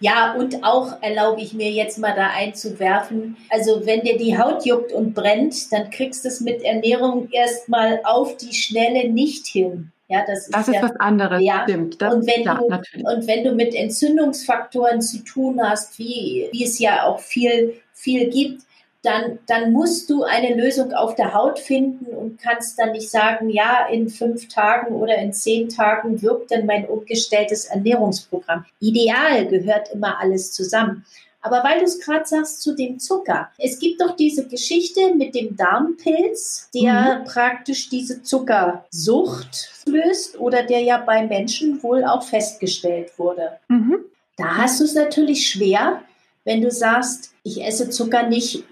Ja, 0.00 0.34
und 0.34 0.62
auch 0.62 1.00
erlaube 1.00 1.40
ich 1.40 1.54
mir 1.54 1.70
jetzt 1.70 1.98
mal 1.98 2.14
da 2.14 2.28
einzuwerfen. 2.28 3.36
Also 3.48 3.86
wenn 3.86 4.02
dir 4.02 4.18
die 4.18 4.36
Haut 4.38 4.66
juckt 4.66 4.92
und 4.92 5.14
brennt, 5.14 5.72
dann 5.72 5.90
kriegst 5.90 6.24
du 6.24 6.28
es 6.28 6.40
mit 6.40 6.62
Ernährung 6.62 7.30
erstmal 7.30 8.00
auf 8.04 8.36
die 8.36 8.52
Schnelle 8.52 9.08
nicht 9.08 9.46
hin. 9.46 9.92
Ja, 10.08 10.24
das 10.26 10.46
ist, 10.46 10.54
das 10.54 10.68
ist 10.68 10.74
ja, 10.74 10.82
was 10.82 10.96
anderes, 11.00 11.42
ja. 11.42 11.62
stimmt. 11.64 12.00
Das 12.00 12.14
und, 12.14 12.26
wenn 12.26 12.42
klar, 12.42 12.58
du, 12.58 12.68
natürlich. 12.68 13.06
und 13.06 13.26
wenn 13.26 13.44
du 13.44 13.52
mit 13.52 13.74
Entzündungsfaktoren 13.74 15.00
zu 15.00 15.24
tun 15.24 15.60
hast, 15.60 15.98
wie, 15.98 16.48
wie 16.52 16.64
es 16.64 16.78
ja 16.78 17.04
auch 17.04 17.18
viel, 17.18 17.80
viel 17.92 18.30
gibt, 18.30 18.62
dann, 19.06 19.38
dann 19.46 19.72
musst 19.72 20.10
du 20.10 20.24
eine 20.24 20.54
Lösung 20.54 20.92
auf 20.92 21.14
der 21.14 21.32
Haut 21.32 21.58
finden 21.58 22.06
und 22.06 22.40
kannst 22.40 22.78
dann 22.78 22.92
nicht 22.92 23.10
sagen, 23.10 23.48
ja, 23.48 23.86
in 23.86 24.08
fünf 24.08 24.48
Tagen 24.48 24.94
oder 24.96 25.16
in 25.18 25.32
zehn 25.32 25.68
Tagen 25.68 26.20
wirkt 26.22 26.50
dann 26.50 26.66
mein 26.66 26.86
umgestelltes 26.86 27.66
Ernährungsprogramm. 27.66 28.64
Ideal 28.80 29.46
gehört 29.46 29.90
immer 29.92 30.18
alles 30.20 30.52
zusammen. 30.52 31.04
Aber 31.46 31.62
weil 31.62 31.78
du 31.78 31.84
es 31.84 32.00
gerade 32.00 32.26
sagst 32.26 32.60
zu 32.60 32.74
dem 32.74 32.98
Zucker, 32.98 33.50
es 33.58 33.78
gibt 33.78 34.00
doch 34.00 34.16
diese 34.16 34.48
Geschichte 34.48 35.14
mit 35.14 35.36
dem 35.36 35.56
Darmpilz, 35.56 36.68
der 36.74 37.20
mhm. 37.20 37.24
praktisch 37.24 37.88
diese 37.88 38.24
Zuckersucht 38.24 39.70
löst 39.86 40.40
oder 40.40 40.64
der 40.64 40.80
ja 40.80 40.98
bei 40.98 41.24
Menschen 41.24 41.80
wohl 41.84 42.04
auch 42.04 42.24
festgestellt 42.24 43.16
wurde. 43.16 43.60
Mhm. 43.68 43.98
Da 44.36 44.56
hast 44.56 44.80
du 44.80 44.84
es 44.84 44.94
natürlich 44.94 45.46
schwer, 45.46 46.02
wenn 46.44 46.62
du 46.62 46.70
sagst, 46.70 47.32
ich 47.44 47.64
esse 47.64 47.90
Zucker 47.90 48.24
nicht 48.24 48.64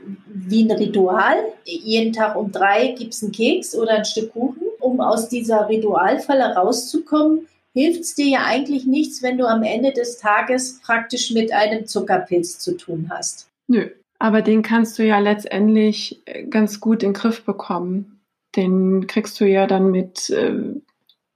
wie 0.47 0.65
ein 0.65 0.71
Ritual. 0.71 1.37
Jeden 1.65 2.13
Tag 2.13 2.37
um 2.37 2.53
drei 2.53 2.89
gibt 2.99 3.15
es 3.15 3.23
einen 3.23 3.33
Keks 3.33 3.75
oder 3.75 3.93
ein 3.93 4.05
Stück 4.05 4.33
Kuchen. 4.33 4.63
Um 4.81 5.01
aus 5.01 5.29
dieser 5.29 5.69
Ritualfalle 5.69 6.55
rauszukommen, 6.55 7.47
hilft 7.73 8.01
es 8.03 8.15
dir 8.15 8.27
ja 8.27 8.45
eigentlich 8.45 8.87
nichts, 8.87 9.23
wenn 9.23 9.39
du 9.39 9.47
am 9.47 9.63
Ende 9.63 9.93
des 9.93 10.19
Tages 10.19 10.81
praktisch 10.83 11.31
mit 11.33 11.53
einem 11.53 11.87
Zuckerpilz 11.87 12.59
zu 12.59 12.77
tun 12.77 13.11
hast. 13.11 13.49
Nö, 13.67 13.89
aber 14.19 14.43
den 14.43 14.63
kannst 14.63 14.99
du 14.99 15.05
ja 15.05 15.19
letztendlich 15.19 16.23
äh, 16.27 16.45
ganz 16.45 16.81
gut 16.81 17.03
in 17.03 17.11
den 17.11 17.15
Griff 17.15 17.45
bekommen. 17.45 18.21
Den 18.57 19.07
kriegst 19.07 19.41
du 19.41 19.47
ja 19.47 19.67
dann 19.67 19.91
mit, 19.91 20.31
äh, 20.31 20.55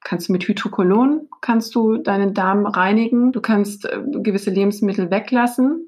kannst 0.04 0.28
du 0.28 0.32
mit 0.32 0.46
Hydrokolon, 0.46 1.28
kannst 1.40 1.74
du 1.74 1.96
deinen 1.96 2.34
Darm 2.34 2.66
reinigen. 2.66 3.32
Du 3.32 3.40
kannst 3.40 3.86
äh, 3.86 3.98
gewisse 4.22 4.50
Lebensmittel 4.50 5.10
weglassen. 5.10 5.87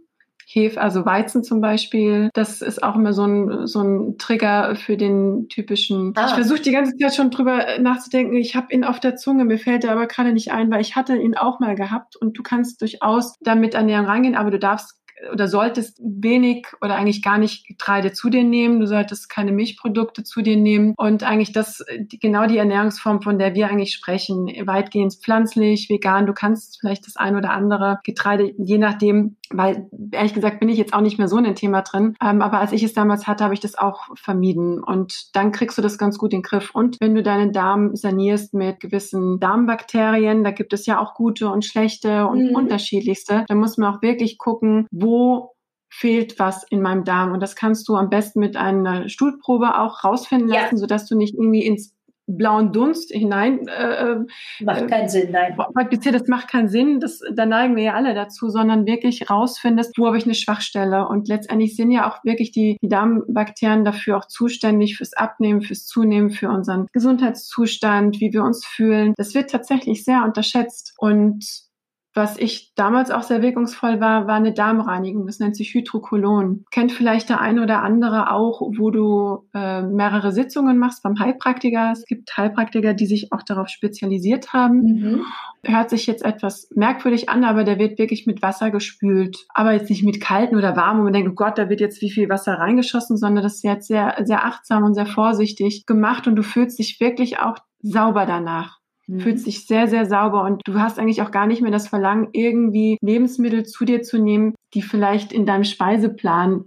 Hefe, 0.53 0.81
also 0.81 1.07
Weizen 1.07 1.45
zum 1.45 1.61
Beispiel, 1.61 2.31
das 2.35 2.61
ist 2.61 2.83
auch 2.83 2.97
immer 2.97 3.13
so 3.13 3.25
ein, 3.25 3.67
so 3.69 3.81
ein 3.81 4.19
Trigger 4.19 4.75
für 4.75 4.97
den 4.97 5.49
typischen. 5.49 6.13
Ah. 6.17 6.27
Ich 6.27 6.33
versuche 6.33 6.61
die 6.61 6.73
ganze 6.73 6.97
Zeit 6.97 7.15
schon 7.15 7.31
drüber 7.31 7.79
nachzudenken. 7.79 8.37
Ich 8.37 8.57
habe 8.57 8.73
ihn 8.75 8.85
auf 8.85 8.99
der 8.99 9.15
Zunge, 9.15 9.45
mir 9.45 9.59
fällt 9.59 9.85
er 9.85 9.93
aber 9.93 10.07
gerade 10.07 10.33
nicht 10.33 10.51
ein, 10.51 10.71
weil 10.71 10.81
ich 10.81 10.97
hatte 10.97 11.17
ihn 11.17 11.37
auch 11.37 11.61
mal 11.61 11.77
gehabt 11.77 12.17
und 12.17 12.37
du 12.37 12.43
kannst 12.43 12.81
durchaus 12.81 13.35
damit 13.41 13.75
Ernährung 13.75 14.07
reingehen, 14.07 14.35
aber 14.35 14.51
du 14.51 14.59
darfst 14.59 15.01
oder 15.33 15.49
solltest 15.49 16.01
wenig 16.03 16.67
oder 16.81 16.97
eigentlich 16.97 17.23
gar 17.23 17.39
nicht 17.39 17.67
Getreide 17.67 18.13
zu 18.13 18.31
dir 18.31 18.45
nehmen. 18.45 18.81
Du 18.81 18.87
solltest 18.87 19.29
keine 19.29 19.53
Milchprodukte 19.53 20.25
zu 20.25 20.43
dir 20.43 20.57
nehmen. 20.57 20.95
Und 20.97 21.23
eigentlich 21.23 21.53
das, 21.53 21.85
genau 22.21 22.47
die 22.47 22.59
Ernährungsform, 22.59 23.23
von 23.23 23.39
der 23.39 23.55
wir 23.55 23.69
eigentlich 23.69 23.93
sprechen, 23.93 24.47
weitgehend 24.65 25.15
pflanzlich, 25.23 25.89
vegan. 25.89 26.27
Du 26.27 26.33
kannst 26.33 26.81
vielleicht 26.81 27.07
das 27.07 27.17
ein 27.17 27.37
oder 27.37 27.51
andere 27.51 28.01
Getreide, 28.05 28.53
je 28.59 28.79
nachdem, 28.79 29.37
weil 29.53 29.89
ehrlich 30.13 30.35
gesagt 30.35 30.61
bin 30.61 30.69
ich 30.69 30.79
jetzt 30.79 30.95
auch 30.95 31.01
nicht 31.01 31.19
mehr 31.19 31.29
so 31.29 31.39
in 31.39 31.45
dem 31.45 31.55
Thema 31.55 31.83
drin. 31.83 32.15
Ähm, 32.23 32.43
aber 32.43 32.59
als 32.59 32.73
ich 32.73 32.83
es 32.83 32.93
damals 32.93 33.27
hatte, 33.27 33.45
habe 33.45 33.55
ich 33.55 33.61
das 33.61 33.77
auch 33.77 34.17
vermieden. 34.17 34.83
Und 34.83 35.35
dann 35.35 35.53
kriegst 35.53 35.77
du 35.77 35.83
das 35.83 35.99
ganz 35.99 36.19
gut 36.19 36.33
in 36.33 36.39
den 36.39 36.43
Griff. 36.43 36.71
Und 36.73 36.97
wenn 37.01 37.15
du 37.15 37.23
deinen 37.23 37.53
Darm 37.53 37.97
sanierst 37.97 38.55
mit 38.55 38.81
gewissen 38.81 39.41
Darmbakterien, 39.41 40.45
da 40.45 40.51
gibt 40.51 40.73
es 40.73 40.87
ja 40.87 41.01
auch 41.01 41.15
gute 41.15 41.49
und 41.49 41.65
schlechte 41.65 42.27
und 42.27 42.51
mhm. 42.51 42.57
unterschiedlichste, 42.57 43.45
dann 43.49 43.59
muss 43.59 43.77
man 43.77 43.95
auch 43.95 44.03
wirklich 44.03 44.39
gucken, 44.39 44.87
wo 44.91 45.55
fehlt 45.93 46.39
was 46.39 46.65
in 46.71 46.81
meinem 46.81 47.05
Darm. 47.05 47.33
Und 47.33 47.41
das 47.41 47.57
kannst 47.57 47.89
du 47.89 47.97
am 47.97 48.11
besten 48.11 48.39
mit 48.39 48.57
einer 48.57 49.09
Stuhlprobe 49.09 49.79
auch 49.79 50.05
rausfinden 50.05 50.49
lassen, 50.49 50.77
ja. 50.77 50.79
sodass 50.79 51.07
du 51.07 51.17
nicht 51.17 51.35
irgendwie 51.35 51.67
ins 51.67 51.95
blauen 52.37 52.73
Dunst 52.73 53.13
hinein. 53.13 53.67
Äh, 53.69 54.13
äh, 54.13 54.17
macht 54.61 54.89
keinen 54.89 55.09
Sinn, 55.09 55.31
nein. 55.31 55.57
Praktiziert, 55.57 56.15
das 56.15 56.29
macht 56.29 56.49
keinen 56.49 56.69
Sinn, 56.69 57.01
das, 57.01 57.21
da 57.33 57.47
neigen 57.47 57.77
wir 57.77 57.85
ja 57.85 57.95
alle 57.95 58.15
dazu, 58.15 58.49
sondern 58.49 58.87
wirklich 58.87 59.31
rausfindest, 59.31 59.97
wo 59.99 60.07
habe 60.07 60.19
ich 60.19 60.25
eine 60.25 60.35
Schwachstelle. 60.35 61.07
Und 61.09 61.29
letztendlich 61.29 61.77
sind 61.77 61.91
ja 61.91 62.11
auch 62.11 62.25
wirklich 62.25 62.53
die, 62.53 62.77
die 62.83 62.89
Darmbakterien 62.89 63.85
dafür 63.85 64.19
auch 64.19 64.27
zuständig 64.27 64.97
fürs 64.97 65.13
Abnehmen, 65.13 65.63
fürs 65.63 65.87
Zunehmen, 65.87 66.31
für 66.31 66.49
unseren 66.49 66.87
Gesundheitszustand, 66.93 68.21
wie 68.21 68.33
wir 68.33 68.43
uns 68.43 68.65
fühlen. 68.67 69.15
Das 69.17 69.35
wird 69.35 69.51
tatsächlich 69.51 70.05
sehr 70.05 70.25
unterschätzt. 70.25 70.95
Und 70.99 71.70
was 72.13 72.37
ich 72.37 72.73
damals 72.75 73.13
auch 73.13 73.23
sehr 73.23 73.41
wirkungsvoll 73.41 74.01
war, 74.01 74.27
war 74.27 74.35
eine 74.35 74.53
Darmreinigung. 74.53 75.27
Das 75.27 75.39
nennt 75.39 75.55
sich 75.55 75.73
Hydrokolon. 75.73 76.65
Kennt 76.73 76.91
vielleicht 76.91 77.29
der 77.29 77.41
eine 77.41 77.63
oder 77.63 77.83
andere 77.83 78.33
auch, 78.33 78.61
wo 78.77 78.91
du 78.91 79.47
äh, 79.55 79.83
mehrere 79.83 80.33
Sitzungen 80.33 80.77
machst 80.77 81.05
beim 81.05 81.21
Heilpraktiker. 81.21 81.93
Es 81.93 82.05
gibt 82.07 82.37
Heilpraktiker, 82.37 82.95
die 82.95 83.07
sich 83.07 83.33
auch 83.33 83.43
darauf 83.43 83.69
spezialisiert 83.69 84.53
haben. 84.53 84.81
Mhm. 84.81 85.23
Hört 85.63 85.91
sich 85.91 86.07
jetzt 86.09 86.25
etwas 86.25 86.69
merkwürdig 86.75 87.29
an, 87.29 87.45
aber 87.45 87.63
der 87.63 87.79
wird 87.79 87.99
wirklich 87.99 88.27
mit 88.27 88.43
Wasser 88.43 88.73
gespült. 88.73 89.47
Aber 89.55 89.73
jetzt 89.73 89.89
nicht 89.89 90.03
mit 90.03 90.21
kalten 90.21 90.57
oder 90.57 90.75
warm, 90.75 90.99
wo 90.99 91.05
man 91.05 91.13
denkt, 91.13 91.31
oh 91.31 91.35
Gott, 91.35 91.59
da 91.59 91.69
wird 91.69 91.81
jetzt 91.81 92.03
wie 92.03 92.11
viel 92.11 92.29
Wasser 92.29 92.55
reingeschossen, 92.55 93.19
sondern 93.19 93.45
das 93.45 93.63
wird 93.63 93.85
sehr, 93.85 94.17
sehr 94.25 94.45
achtsam 94.45 94.83
und 94.83 94.95
sehr 94.95 95.07
vorsichtig 95.07 95.87
gemacht 95.87 96.27
und 96.27 96.35
du 96.35 96.43
fühlst 96.43 96.81
dich 96.81 96.99
wirklich 96.99 97.39
auch 97.39 97.57
sauber 97.83 98.27
danach 98.27 98.80
mhm. 99.11 99.21
fühlt 99.21 99.41
sich 99.41 99.67
sehr, 99.67 99.89
sehr 99.89 100.07
sauber 100.07 100.45
und 100.45 100.63
du 100.65 100.79
hast 100.79 100.99
eigentlich 100.99 101.23
auch 101.23 101.31
gar 101.31 101.47
nicht 101.47 101.63
mehr 101.63 101.71
das 101.71 101.89
Verlangen, 101.89 102.29
irgendwie 102.33 102.97
Lebensmittel 103.01 103.65
zu 103.65 103.85
dir 103.85 104.03
zu 104.03 104.19
nehmen, 104.19 104.55
die 104.75 104.83
vielleicht 104.83 105.33
in 105.33 105.47
deinem 105.47 105.65
Speiseplan 105.65 106.65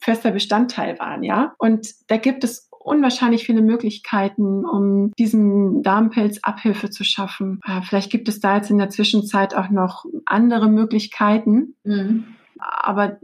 fester 0.00 0.30
Bestandteil 0.30 0.98
waren, 0.98 1.22
ja. 1.22 1.54
Und 1.58 1.88
da 2.08 2.16
gibt 2.16 2.44
es 2.44 2.68
unwahrscheinlich 2.84 3.44
viele 3.44 3.62
Möglichkeiten, 3.62 4.64
um 4.64 5.12
diesem 5.18 5.82
Darmpelz 5.82 6.40
Abhilfe 6.42 6.90
zu 6.90 7.02
schaffen. 7.02 7.60
Äh, 7.64 7.80
vielleicht 7.82 8.10
gibt 8.10 8.28
es 8.28 8.40
da 8.40 8.56
jetzt 8.56 8.70
in 8.70 8.78
der 8.78 8.90
Zwischenzeit 8.90 9.54
auch 9.54 9.70
noch 9.70 10.04
andere 10.26 10.68
Möglichkeiten. 10.68 11.74
Mhm. 11.84 12.24
Aber 12.66 13.18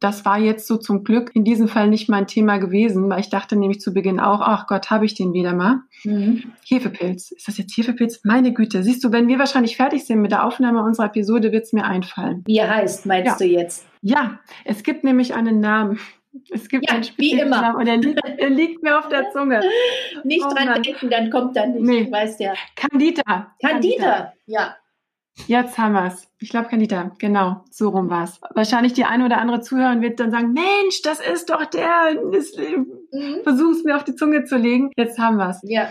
das 0.00 0.24
war 0.24 0.38
jetzt 0.38 0.66
so 0.66 0.76
zum 0.76 1.04
Glück 1.04 1.30
in 1.34 1.44
diesem 1.44 1.68
Fall 1.68 1.88
nicht 1.88 2.08
mein 2.08 2.26
Thema 2.26 2.58
gewesen, 2.58 3.08
weil 3.10 3.20
ich 3.20 3.28
dachte 3.28 3.56
nämlich 3.56 3.80
zu 3.80 3.92
Beginn 3.92 4.20
auch, 4.20 4.40
ach 4.40 4.66
Gott, 4.66 4.90
habe 4.90 5.04
ich 5.04 5.14
den 5.14 5.32
wieder 5.32 5.54
mal. 5.54 5.80
Mhm. 6.04 6.52
Hefepilz. 6.64 7.32
Ist 7.32 7.48
das 7.48 7.58
jetzt 7.58 7.76
Hefepilz? 7.76 8.20
Meine 8.24 8.52
Güte. 8.52 8.82
Siehst 8.82 9.04
du, 9.04 9.12
wenn 9.12 9.28
wir 9.28 9.38
wahrscheinlich 9.38 9.76
fertig 9.76 10.06
sind 10.06 10.22
mit 10.22 10.32
der 10.32 10.44
Aufnahme 10.44 10.82
unserer 10.82 11.06
Episode, 11.06 11.52
wird 11.52 11.64
es 11.64 11.72
mir 11.72 11.84
einfallen. 11.84 12.42
Wie 12.46 12.56
er 12.56 12.74
heißt, 12.74 13.06
meinst 13.06 13.40
ja. 13.40 13.46
du 13.46 13.52
jetzt? 13.52 13.86
Ja, 14.00 14.40
es 14.64 14.82
gibt 14.82 15.04
nämlich 15.04 15.34
einen 15.34 15.60
Namen. 15.60 15.98
Es 16.50 16.68
gibt 16.68 16.88
ja, 16.88 16.96
einen 16.96 17.06
wie 17.16 17.32
immer. 17.32 17.60
Namen 17.60 17.76
und 17.76 17.86
er 17.86 17.96
liegt, 17.96 18.20
er 18.24 18.50
liegt, 18.50 18.82
mir 18.82 18.98
auf 18.98 19.08
der 19.08 19.30
Zunge. 19.32 19.62
Nicht 20.24 20.44
oh, 20.44 20.54
dran 20.54 20.82
denken, 20.82 21.10
dann 21.10 21.30
kommt 21.30 21.56
er 21.56 21.66
nicht. 21.66 21.82
Nee. 21.82 22.12
Weißt 22.12 22.40
ja. 22.40 22.54
Candida. 22.74 23.22
Candida. 23.60 23.66
Candida, 23.68 24.32
ja. 24.46 24.76
Jetzt 25.46 25.78
haben 25.78 25.92
wir 25.92 26.06
es. 26.06 26.26
Ich 26.38 26.50
glaube, 26.50 26.68
Kanita, 26.68 27.12
genau, 27.18 27.64
so 27.70 27.90
rum 27.90 28.10
war 28.10 28.24
es. 28.24 28.40
Wahrscheinlich 28.54 28.94
die 28.94 29.04
eine 29.04 29.26
oder 29.26 29.38
andere 29.38 29.60
Zuhörerin 29.60 30.02
wird 30.02 30.18
dann 30.18 30.30
sagen, 30.30 30.52
Mensch, 30.52 31.02
das 31.02 31.20
ist 31.20 31.50
doch 31.50 31.64
der, 31.66 32.14
das, 32.32 32.52
mhm. 32.56 33.42
versuch's 33.42 33.84
mir 33.84 33.96
auf 33.96 34.04
die 34.04 34.14
Zunge 34.14 34.44
zu 34.44 34.56
legen. 34.56 34.90
Jetzt 34.96 35.18
haben 35.18 35.36
wir 35.36 35.50
es. 35.50 35.60
Ja. 35.62 35.88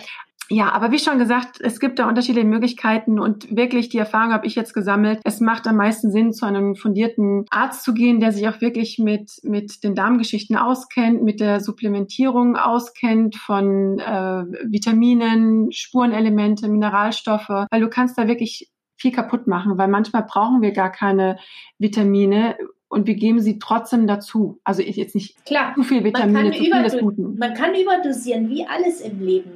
Ja, 0.50 0.72
aber 0.74 0.92
wie 0.92 1.00
schon 1.00 1.18
gesagt, 1.18 1.60
es 1.60 1.80
gibt 1.80 1.98
da 1.98 2.08
unterschiedliche 2.08 2.46
Möglichkeiten 2.46 3.20
und 3.20 3.56
wirklich 3.56 3.90
die 3.90 3.98
Erfahrung 3.98 4.32
habe 4.32 4.46
ich 4.46 4.54
jetzt 4.54 4.76
gesammelt. 4.76 5.20
Es 5.24 5.40
macht 5.40 5.66
am 5.66 5.78
meisten 5.78 6.12
Sinn, 6.12 6.34
zu 6.34 6.46
einem 6.46 6.76
fundierten 6.76 7.46
Arzt 7.50 7.84
zu 7.84 7.96
gehen, 7.96 8.20
der 8.20 8.32
sich 8.32 8.48
auch 8.48 8.62
wirklich 8.62 9.00
mit, 9.00 9.32
mit 9.42 9.84
den 9.84 9.96
Darmgeschichten 9.96 10.56
auskennt, 10.56 11.24
mit 11.24 11.40
der 11.40 11.62
Supplementierung 11.62 12.58
auskennt 12.58 13.36
von 13.38 13.98
äh, 13.98 14.46
Vitaminen, 14.70 15.72
Spurenelemente, 15.72 16.68
Mineralstoffe, 16.68 17.50
weil 17.50 17.82
du 17.82 17.90
kannst 17.90 18.16
da 18.16 18.28
wirklich 18.28 18.70
viel 18.98 19.12
kaputt 19.12 19.48
machen, 19.48 19.78
weil 19.78 19.88
manchmal 19.88 20.24
brauchen 20.24 20.62
wir 20.62 20.72
gar 20.72 20.92
keine 20.92 21.38
Vitamine 21.78 22.56
und 22.88 23.08
wir 23.08 23.16
geben 23.16 23.40
sie 23.42 23.60
trotzdem 23.60 24.08
dazu. 24.08 24.60
Also 24.64 24.82
jetzt 24.82 25.16
nicht 25.16 25.44
Klar, 25.46 25.74
zu 25.76 25.84
viel 25.84 26.04
Vitamine, 26.04 26.52
zu 26.52 26.64
viel 26.64 26.84
des 26.84 26.98
Guten. 26.98 27.38
Man 27.38 27.54
kann 27.54 27.76
überdosieren, 27.76 28.50
wie 28.50 28.66
alles 28.66 29.02
im 29.02 29.20
Leben. 29.20 29.55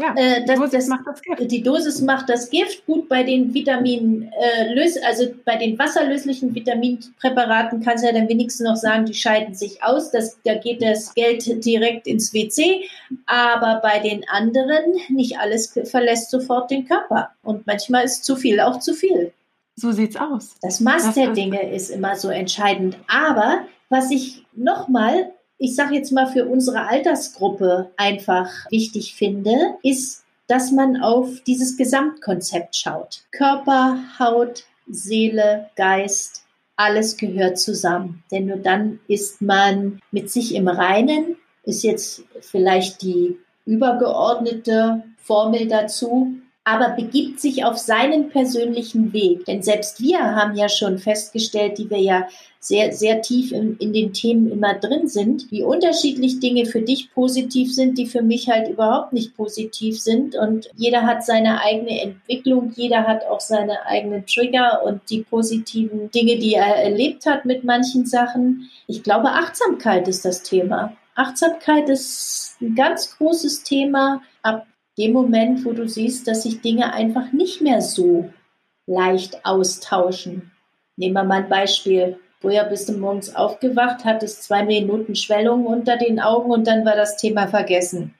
Ja, 0.00 0.14
äh, 0.16 0.44
das, 0.44 0.58
Dosis 0.58 0.72
das, 0.72 0.86
macht 0.88 1.06
das 1.06 1.22
Gift. 1.22 1.50
Die 1.50 1.62
Dosis 1.62 2.00
macht 2.00 2.28
das 2.28 2.50
Gift. 2.50 2.86
Gut, 2.86 3.08
bei 3.08 3.22
den 3.22 3.52
Vitaminen, 3.52 4.30
äh, 4.32 4.90
also 5.06 5.26
bei 5.44 5.56
den 5.56 5.78
wasserlöslichen 5.78 6.54
Vitaminpräparaten 6.54 7.82
kannst 7.82 8.04
du 8.04 8.08
ja 8.08 8.14
dann 8.14 8.28
wenigstens 8.28 8.66
noch 8.66 8.76
sagen, 8.76 9.06
die 9.06 9.14
scheiden 9.14 9.54
sich 9.54 9.82
aus. 9.82 10.10
Das, 10.10 10.38
da 10.44 10.54
geht 10.54 10.82
das 10.82 11.14
Geld 11.14 11.64
direkt 11.64 12.06
ins 12.06 12.32
WC. 12.32 12.88
Aber 13.26 13.80
bei 13.82 13.98
den 13.98 14.28
anderen, 14.28 14.94
nicht 15.08 15.38
alles 15.38 15.78
verlässt 15.84 16.30
sofort 16.30 16.70
den 16.70 16.86
Körper. 16.86 17.30
Und 17.42 17.66
manchmal 17.66 18.04
ist 18.04 18.24
zu 18.24 18.36
viel 18.36 18.60
auch 18.60 18.78
zu 18.78 18.94
viel. 18.94 19.32
So 19.76 19.92
sieht's 19.92 20.16
aus. 20.16 20.56
Das 20.60 20.80
Maß 20.80 21.14
der 21.14 21.32
Dinge 21.32 21.70
ist 21.72 21.90
immer 21.90 22.16
so 22.16 22.28
entscheidend. 22.28 22.96
Aber 23.08 23.60
was 23.88 24.10
ich 24.10 24.44
nochmal 24.54 25.32
ich 25.60 25.76
sage 25.76 25.94
jetzt 25.94 26.10
mal 26.10 26.26
für 26.26 26.46
unsere 26.46 26.88
Altersgruppe 26.88 27.90
einfach 27.96 28.48
wichtig 28.70 29.14
finde, 29.14 29.74
ist, 29.82 30.24
dass 30.46 30.72
man 30.72 31.00
auf 31.00 31.40
dieses 31.46 31.76
Gesamtkonzept 31.76 32.74
schaut. 32.74 33.20
Körper, 33.30 33.98
Haut, 34.18 34.64
Seele, 34.88 35.68
Geist, 35.76 36.44
alles 36.76 37.18
gehört 37.18 37.58
zusammen. 37.58 38.24
Denn 38.30 38.46
nur 38.46 38.56
dann 38.56 39.00
ist 39.06 39.42
man 39.42 40.00
mit 40.10 40.30
sich 40.30 40.54
im 40.54 40.66
Reinen, 40.66 41.36
ist 41.62 41.84
jetzt 41.84 42.24
vielleicht 42.40 43.02
die 43.02 43.36
übergeordnete 43.66 45.04
Formel 45.18 45.68
dazu. 45.68 46.36
Aber 46.70 46.90
begibt 46.90 47.40
sich 47.40 47.64
auf 47.64 47.78
seinen 47.78 48.28
persönlichen 48.28 49.12
Weg. 49.12 49.44
Denn 49.44 49.60
selbst 49.60 50.00
wir 50.00 50.20
haben 50.20 50.54
ja 50.54 50.68
schon 50.68 50.98
festgestellt, 50.98 51.78
die 51.78 51.90
wir 51.90 51.98
ja 51.98 52.28
sehr, 52.60 52.92
sehr 52.92 53.22
tief 53.22 53.50
in, 53.50 53.76
in 53.78 53.92
den 53.92 54.12
Themen 54.12 54.52
immer 54.52 54.74
drin 54.74 55.08
sind, 55.08 55.50
wie 55.50 55.64
unterschiedlich 55.64 56.38
Dinge 56.38 56.66
für 56.66 56.82
dich 56.82 57.12
positiv 57.12 57.74
sind, 57.74 57.98
die 57.98 58.06
für 58.06 58.22
mich 58.22 58.48
halt 58.48 58.68
überhaupt 58.68 59.12
nicht 59.12 59.34
positiv 59.36 60.00
sind. 60.00 60.36
Und 60.36 60.70
jeder 60.76 61.02
hat 61.06 61.24
seine 61.24 61.60
eigene 61.60 62.02
Entwicklung, 62.02 62.72
jeder 62.76 63.04
hat 63.04 63.24
auch 63.24 63.40
seine 63.40 63.84
eigenen 63.86 64.26
Trigger 64.26 64.82
und 64.84 65.00
die 65.10 65.22
positiven 65.22 66.10
Dinge, 66.12 66.38
die 66.38 66.54
er 66.54 66.76
erlebt 66.76 67.26
hat 67.26 67.46
mit 67.46 67.64
manchen 67.64 68.06
Sachen. 68.06 68.70
Ich 68.86 69.02
glaube, 69.02 69.30
Achtsamkeit 69.30 70.06
ist 70.06 70.24
das 70.24 70.42
Thema. 70.42 70.94
Achtsamkeit 71.16 71.88
ist 71.88 72.56
ein 72.60 72.74
ganz 72.74 73.16
großes 73.16 73.64
Thema 73.64 74.22
ab 74.42 74.66
dem 75.00 75.12
Moment, 75.12 75.64
wo 75.64 75.72
du 75.72 75.88
siehst, 75.88 76.28
dass 76.28 76.42
sich 76.42 76.60
Dinge 76.60 76.92
einfach 76.92 77.32
nicht 77.32 77.62
mehr 77.62 77.80
so 77.80 78.28
leicht 78.86 79.46
austauschen. 79.46 80.50
Nehmen 80.96 81.14
wir 81.14 81.24
mal 81.24 81.42
ein 81.42 81.48
Beispiel. 81.48 82.18
Vorher 82.40 82.64
bist 82.64 82.88
du 82.88 82.92
morgens 82.92 83.34
aufgewacht, 83.34 84.04
hattest 84.04 84.42
zwei 84.42 84.62
Minuten 84.62 85.14
Schwellung 85.14 85.64
unter 85.64 85.96
den 85.96 86.20
Augen 86.20 86.50
und 86.50 86.66
dann 86.66 86.84
war 86.84 86.96
das 86.96 87.16
Thema 87.16 87.48
vergessen. 87.48 88.14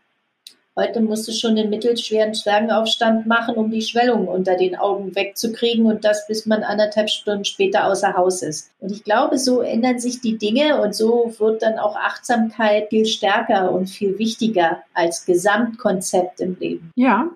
Heute 0.80 1.02
musst 1.02 1.28
du 1.28 1.32
schon 1.32 1.56
den 1.56 1.68
mittelschweren 1.68 2.32
Zwergenaufstand 2.32 3.26
machen, 3.26 3.54
um 3.56 3.70
die 3.70 3.82
Schwellung 3.82 4.28
unter 4.28 4.56
den 4.56 4.76
Augen 4.76 5.14
wegzukriegen 5.14 5.84
und 5.84 6.06
das, 6.06 6.26
bis 6.26 6.46
man 6.46 6.62
anderthalb 6.62 7.10
Stunden 7.10 7.44
später 7.44 7.84
außer 7.84 8.14
Haus 8.14 8.40
ist. 8.40 8.70
Und 8.80 8.90
ich 8.90 9.04
glaube, 9.04 9.36
so 9.36 9.60
ändern 9.60 9.98
sich 9.98 10.22
die 10.22 10.38
Dinge 10.38 10.80
und 10.80 10.94
so 10.94 11.34
wird 11.36 11.60
dann 11.60 11.78
auch 11.78 11.96
Achtsamkeit 11.96 12.88
viel 12.88 13.04
stärker 13.04 13.72
und 13.72 13.90
viel 13.90 14.18
wichtiger 14.18 14.82
als 14.94 15.26
Gesamtkonzept 15.26 16.40
im 16.40 16.56
Leben. 16.58 16.92
Ja, 16.94 17.28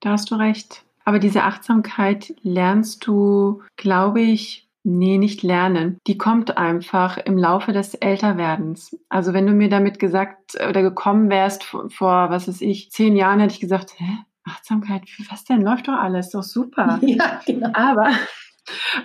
da 0.00 0.12
hast 0.12 0.30
du 0.30 0.36
recht. 0.36 0.82
Aber 1.04 1.18
diese 1.18 1.42
Achtsamkeit 1.42 2.34
lernst 2.42 3.06
du, 3.06 3.60
glaube 3.76 4.22
ich, 4.22 4.66
Nee, 4.82 5.18
nicht 5.18 5.42
lernen. 5.42 5.98
Die 6.06 6.16
kommt 6.16 6.56
einfach 6.56 7.18
im 7.18 7.36
Laufe 7.36 7.72
des 7.72 7.94
Älterwerdens. 7.94 8.96
Also 9.08 9.34
wenn 9.34 9.46
du 9.46 9.52
mir 9.52 9.68
damit 9.68 9.98
gesagt 9.98 10.54
oder 10.68 10.82
gekommen 10.82 11.28
wärst 11.28 11.64
vor, 11.64 12.30
was 12.30 12.48
weiß 12.48 12.62
ich, 12.62 12.90
zehn 12.90 13.14
Jahren, 13.14 13.40
hätte 13.40 13.54
ich 13.54 13.60
gesagt, 13.60 13.94
hä? 13.98 14.18
Achtsamkeit, 14.44 15.02
was 15.30 15.44
denn? 15.44 15.60
Läuft 15.60 15.88
doch 15.88 15.98
alles, 15.98 16.30
doch 16.30 16.42
super. 16.42 16.98
Ja, 17.02 17.40
genau. 17.44 17.68
Aber, 17.74 18.10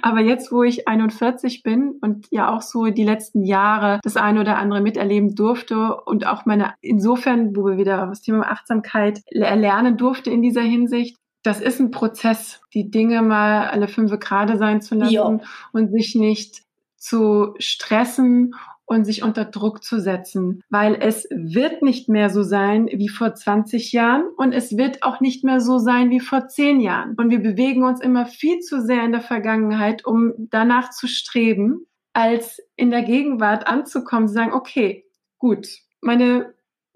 aber 0.02 0.22
jetzt, 0.22 0.52
wo 0.52 0.64
ich 0.64 0.88
41 0.88 1.62
bin 1.62 2.00
und 2.02 2.28
ja 2.32 2.56
auch 2.56 2.62
so 2.62 2.86
die 2.86 3.04
letzten 3.04 3.44
Jahre 3.44 4.00
das 4.02 4.16
eine 4.16 4.40
oder 4.40 4.58
andere 4.58 4.82
miterleben 4.82 5.36
durfte 5.36 5.96
und 6.06 6.26
auch 6.26 6.46
meine, 6.46 6.74
insofern, 6.80 7.56
wo 7.56 7.66
wir 7.66 7.78
wieder 7.78 8.08
das 8.08 8.22
Thema 8.22 8.50
Achtsamkeit 8.50 9.22
erlernen 9.30 9.98
durfte 9.98 10.32
in 10.32 10.42
dieser 10.42 10.62
Hinsicht, 10.62 11.18
das 11.46 11.62
ist 11.62 11.80
ein 11.80 11.92
Prozess, 11.92 12.62
die 12.74 12.90
Dinge 12.90 13.22
mal 13.22 13.68
alle 13.68 13.88
fünf 13.88 14.12
Grade 14.20 14.58
sein 14.58 14.82
zu 14.82 14.96
lassen 14.96 15.14
jo. 15.14 15.42
und 15.74 15.92
sich 15.92 16.16
nicht 16.16 16.64
zu 16.98 17.54
stressen 17.60 18.56
und 18.86 19.06
sich 19.06 19.24
unter 19.24 19.46
Druck 19.46 19.84
zu 19.84 20.00
setzen, 20.00 20.64
weil 20.70 20.96
es 21.00 21.28
wird 21.32 21.82
nicht 21.82 22.10
mehr 22.10 22.30
so 22.30 22.44
sein 22.44 22.88
wie 22.88 23.10
vor 23.10 23.34
20 23.34 23.92
Jahren 23.92 24.28
und 24.38 24.54
es 24.54 24.78
wird 24.78 25.04
auch 25.04 25.20
nicht 25.22 25.44
mehr 25.44 25.60
so 25.60 25.78
sein 25.78 26.10
wie 26.10 26.20
vor 26.20 26.48
10 26.48 26.80
Jahren. 26.80 27.16
Und 27.16 27.30
wir 27.30 27.40
bewegen 27.40 27.84
uns 27.84 28.02
immer 28.02 28.26
viel 28.26 28.60
zu 28.60 28.82
sehr 28.82 29.04
in 29.04 29.12
der 29.12 29.22
Vergangenheit, 29.22 30.06
um 30.06 30.34
danach 30.38 30.92
zu 30.92 31.08
streben, 31.08 31.86
als 32.14 32.62
in 32.76 32.92
der 32.92 33.04
Gegenwart 33.04 33.68
anzukommen, 33.68 34.28
zu 34.28 34.34
sagen, 34.34 34.54
okay, 34.54 35.06
gut, 35.38 35.68
meine 36.02 36.54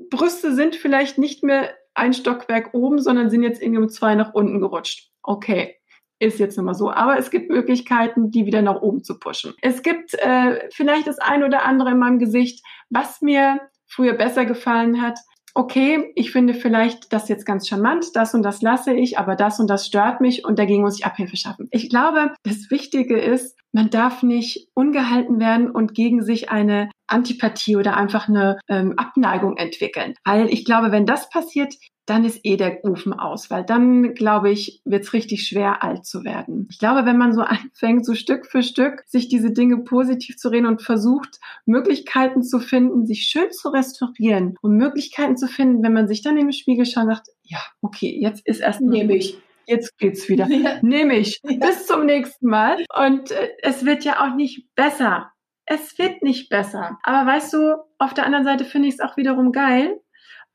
Brüste 0.09 0.53
sind 0.55 0.75
vielleicht 0.75 1.17
nicht 1.17 1.43
mehr 1.43 1.69
ein 1.99 2.13
Stockwerk 2.13 2.73
oben, 2.73 2.99
sondern 2.99 3.29
sind 3.29 3.43
jetzt 3.43 3.61
irgendwie 3.61 3.81
um 3.81 3.89
zwei 3.89 4.15
nach 4.15 4.33
unten 4.33 4.59
gerutscht. 4.59 5.11
Okay, 5.21 5.75
ist 6.19 6.39
jetzt 6.39 6.57
immer 6.57 6.73
so. 6.73 6.91
Aber 6.91 7.17
es 7.17 7.31
gibt 7.31 7.49
Möglichkeiten, 7.49 8.31
die 8.31 8.45
wieder 8.45 8.61
nach 8.61 8.81
oben 8.81 9.03
zu 9.03 9.19
pushen. 9.19 9.53
Es 9.61 9.81
gibt 9.81 10.13
äh, 10.15 10.69
vielleicht 10.71 11.07
das 11.07 11.19
ein 11.19 11.43
oder 11.43 11.65
andere 11.65 11.91
in 11.91 11.99
meinem 11.99 12.19
Gesicht, 12.19 12.63
was 12.89 13.21
mir 13.21 13.61
früher 13.87 14.13
besser 14.13 14.45
gefallen 14.45 15.01
hat. 15.01 15.19
Okay, 15.59 16.13
ich 16.15 16.31
finde 16.31 16.53
vielleicht 16.53 17.11
das 17.11 17.27
jetzt 17.27 17.45
ganz 17.45 17.67
charmant, 17.67 18.15
das 18.15 18.33
und 18.33 18.43
das 18.43 18.61
lasse 18.61 18.93
ich, 18.93 19.19
aber 19.19 19.35
das 19.35 19.59
und 19.59 19.69
das 19.69 19.85
stört 19.85 20.21
mich 20.21 20.45
und 20.45 20.57
dagegen 20.57 20.83
muss 20.83 20.97
ich 20.97 21.05
Abhilfe 21.05 21.35
schaffen. 21.35 21.67
Ich 21.71 21.89
glaube, 21.89 22.33
das 22.43 22.71
Wichtige 22.71 23.19
ist, 23.19 23.57
man 23.73 23.89
darf 23.89 24.23
nicht 24.23 24.69
ungehalten 24.73 25.37
werden 25.41 25.69
und 25.69 25.93
gegen 25.93 26.23
sich 26.23 26.49
eine 26.49 26.89
Antipathie 27.07 27.75
oder 27.75 27.97
einfach 27.97 28.29
eine 28.29 28.57
ähm, 28.69 28.93
Abneigung 28.95 29.57
entwickeln. 29.57 30.13
Weil 30.23 30.47
ich 30.47 30.63
glaube, 30.63 30.93
wenn 30.93 31.05
das 31.05 31.29
passiert, 31.29 31.75
dann 32.09 32.25
ist 32.25 32.39
eh 32.43 32.57
der 32.57 32.83
Ofen 32.83 33.13
aus, 33.13 33.51
weil 33.51 33.63
dann, 33.63 34.13
glaube 34.13 34.49
ich, 34.49 34.81
wird 34.83 35.03
es 35.03 35.13
richtig 35.13 35.47
schwer, 35.47 35.83
alt 35.83 36.05
zu 36.05 36.23
werden. 36.23 36.67
Ich 36.71 36.79
glaube, 36.79 37.05
wenn 37.05 37.17
man 37.17 37.33
so 37.33 37.41
anfängt, 37.43 38.05
so 38.05 38.15
Stück 38.15 38.47
für 38.47 38.63
Stück 38.63 39.03
sich 39.05 39.27
diese 39.27 39.51
Dinge 39.51 39.77
positiv 39.77 40.37
zu 40.37 40.49
reden 40.49 40.65
und 40.65 40.81
versucht, 40.81 41.39
Möglichkeiten 41.65 42.41
zu 42.41 42.59
finden, 42.59 43.05
sich 43.05 43.23
schön 43.23 43.51
zu 43.51 43.69
restaurieren 43.69 44.55
und 44.61 44.77
Möglichkeiten 44.77 45.37
zu 45.37 45.47
finden, 45.47 45.83
wenn 45.83 45.93
man 45.93 46.07
sich 46.07 46.21
dann 46.21 46.37
in 46.37 46.47
den 46.47 46.53
Spiegel 46.53 46.85
schaut 46.85 47.03
und 47.03 47.15
sagt, 47.15 47.27
ja, 47.43 47.59
okay, 47.81 48.17
jetzt 48.19 48.45
ist 48.45 48.59
erst 48.59 48.81
nehme 48.81 49.15
ich. 49.15 49.37
Jetzt 49.65 49.97
geht's 49.99 50.27
wieder. 50.27 50.47
Ja. 50.49 50.79
Nehme 50.81 51.17
ich. 51.17 51.39
Ja. 51.43 51.57
Bis 51.57 51.85
zum 51.85 52.05
nächsten 52.05 52.47
Mal. 52.47 52.83
Und 52.97 53.31
äh, 53.31 53.49
es 53.61 53.85
wird 53.85 54.03
ja 54.03 54.25
auch 54.25 54.35
nicht 54.35 54.73
besser. 54.75 55.31
Es 55.65 55.99
wird 55.99 56.23
nicht 56.23 56.49
besser. 56.49 56.97
Aber 57.03 57.31
weißt 57.31 57.53
du, 57.53 57.75
auf 57.99 58.15
der 58.15 58.25
anderen 58.25 58.45
Seite 58.45 58.65
finde 58.65 58.87
ich 58.87 58.95
es 58.95 58.99
auch 58.99 59.15
wiederum 59.15 59.51
geil, 59.51 60.01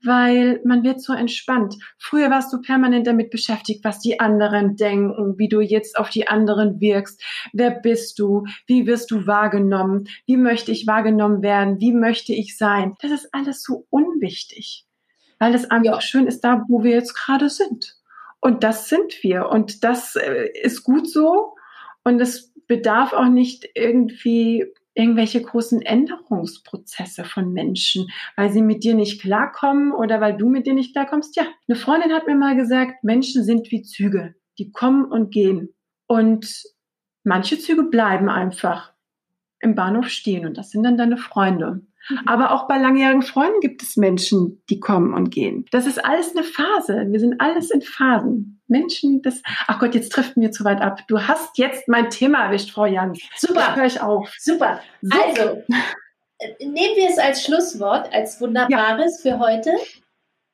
weil 0.05 0.61
man 0.65 0.83
wird 0.83 1.01
so 1.01 1.13
entspannt. 1.13 1.77
Früher 1.99 2.31
warst 2.31 2.53
du 2.53 2.61
permanent 2.61 3.07
damit 3.07 3.31
beschäftigt, 3.31 3.85
was 3.85 4.01
die 4.01 4.21
anderen 4.21 4.77
denken, 4.77 5.39
wie 5.39 5.49
du 5.49 5.61
jetzt 5.61 5.99
auf 5.99 6.11
die 6.11 6.29
anderen 6.29 6.81
wirkst. 6.81 7.23
Wer 7.53 7.71
bist 7.71 8.19
du? 8.19 8.45
Wie 8.67 8.87
wirst 8.87 9.11
du 9.11 9.27
wahrgenommen? 9.27 10.09
Wie 10.27 10.37
möchte 10.37 10.73
ich 10.73 10.87
wahrgenommen 10.87 11.43
werden? 11.43 11.81
Wie 11.81 11.93
möchte 11.93 12.33
ich 12.33 12.57
sein? 12.57 12.95
Das 13.01 13.11
ist 13.11 13.29
alles 13.33 13.63
so 13.63 13.87
unwichtig, 13.91 14.87
weil 15.39 15.55
es 15.55 15.71
einfach 15.71 15.95
ja. 15.95 16.01
schön 16.01 16.27
ist 16.27 16.41
da, 16.41 16.65
wo 16.69 16.83
wir 16.83 16.93
jetzt 16.93 17.15
gerade 17.15 17.49
sind. 17.49 17.97
Und 18.41 18.63
das 18.63 18.89
sind 18.89 19.23
wir. 19.23 19.49
Und 19.49 19.85
das 19.85 20.17
äh, 20.17 20.49
ist 20.63 20.85
gut 20.85 21.09
so. 21.09 21.55
Und 22.03 22.21
es 22.21 22.53
bedarf 22.67 23.13
auch 23.13 23.29
nicht 23.29 23.69
irgendwie 23.75 24.67
irgendwelche 24.95 25.43
großen 25.43 25.83
Änderungsprozesse 25.83 27.25
von 27.25 27.53
Menschen, 27.53 28.09
weil 28.37 28.53
sie 28.53 28.63
mit 28.63 28.85
dir 28.85 28.95
nicht 28.95 29.21
klarkommen 29.21 29.93
oder 29.93 30.21
weil 30.21 30.37
du 30.37 30.49
mit 30.49 30.67
dir 30.67 30.75
nicht 30.75 30.93
klarkommst. 30.93 31.37
Ja, 31.37 31.45
eine 31.69 31.77
Freundin 31.77 32.13
hat 32.13 32.27
mir 32.27 32.37
mal 32.37 32.57
gesagt, 32.57 33.03
Menschen 33.03 33.45
sind 33.45 33.71
wie 33.71 33.83
Züge, 33.83 34.35
die 34.59 34.71
kommen 34.71 35.05
und 35.05 35.33
gehen. 35.33 35.75
Und 36.07 36.63
manche 37.25 37.59
Züge 37.59 37.85
bleiben 37.85 38.29
einfach 38.29 38.93
im 39.61 39.75
Bahnhof 39.75 40.09
stehen 40.09 40.47
und 40.47 40.59
das 40.59 40.71
sind 40.71 40.85
dann 40.85 40.99
deine 40.99 41.17
Freunde. 41.17 41.81
Mhm. 42.09 42.21
Aber 42.27 42.53
auch 42.53 42.67
bei 42.69 42.79
langjährigen 42.79 43.23
Freunden 43.23 43.61
gibt 43.61 43.83
es 43.83 43.97
Menschen, 43.97 44.63
die 44.69 44.81
kommen 44.81 45.15
und 45.15 45.31
gehen. 45.31 45.65
Das 45.71 45.87
ist 45.87 46.05
alles 46.05 46.37
eine 46.37 46.45
Phase. 46.45 47.07
Wir 47.09 47.21
sind 47.21 47.41
alles 47.41 47.71
in 47.71 47.83
Phasen. 47.83 48.61
Menschen, 48.67 49.23
das, 49.23 49.43
ach 49.67 49.79
Gott, 49.79 49.95
jetzt 49.95 50.13
trifft 50.13 50.37
mir 50.37 50.51
zu 50.51 50.65
weit 50.65 50.81
ab. 50.81 51.01
Du 51.09 51.21
hast 51.21 51.59
jetzt 51.59 51.89
mein 51.89 52.11
Thema 52.11 52.45
erwischt, 52.45 52.71
Frau 52.71 52.87
Jan. 52.87 53.15
Super. 53.37 53.77
Hör 53.77 53.87
ich 53.87 54.01
auf. 54.01 54.33
Super. 54.39 54.81
So. 55.03 55.19
Also, 55.19 55.63
nehmen 56.61 56.97
wir 56.97 57.09
es 57.09 57.19
als 57.19 57.45
Schlusswort, 57.45 58.13
als 58.13 58.41
wunderbares 58.41 59.23
ja. 59.23 59.33
für 59.33 59.39
heute. 59.39 59.73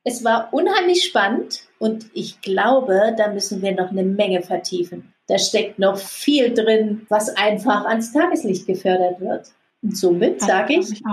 Es 0.03 0.23
war 0.23 0.51
unheimlich 0.51 1.05
spannend 1.05 1.63
und 1.77 2.07
ich 2.13 2.41
glaube, 2.41 3.13
da 3.17 3.31
müssen 3.31 3.61
wir 3.61 3.73
noch 3.73 3.91
eine 3.91 4.03
Menge 4.03 4.41
vertiefen. 4.41 5.13
Da 5.27 5.37
steckt 5.37 5.79
noch 5.79 5.97
viel 5.97 6.53
drin, 6.53 7.05
was 7.09 7.29
einfach 7.37 7.85
ans 7.85 8.11
Tageslicht 8.11 8.65
gefördert 8.65 9.21
wird. 9.21 9.47
Und 9.83 9.95
somit 9.95 10.41
sage 10.41 10.73
ich, 10.73 10.91
ich. 10.91 11.03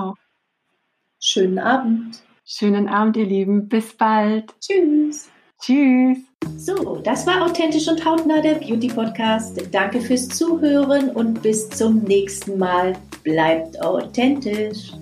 Schönen 1.20 1.58
Abend. 1.58 2.22
Schönen 2.44 2.88
Abend, 2.88 3.16
ihr 3.16 3.26
Lieben. 3.26 3.68
Bis 3.68 3.92
bald. 3.94 4.54
Tschüss. 4.60 5.28
Tschüss. 5.60 6.18
So, 6.56 7.00
das 7.04 7.26
war 7.26 7.44
Authentisch 7.44 7.88
und 7.88 8.04
Hautnah, 8.04 8.40
der 8.40 8.54
Beauty 8.54 8.88
Podcast. 8.88 9.60
Danke 9.72 10.00
fürs 10.00 10.28
Zuhören 10.28 11.10
und 11.10 11.42
bis 11.42 11.68
zum 11.68 11.98
nächsten 12.04 12.58
Mal. 12.58 12.94
Bleibt 13.24 13.80
authentisch. 13.82 14.92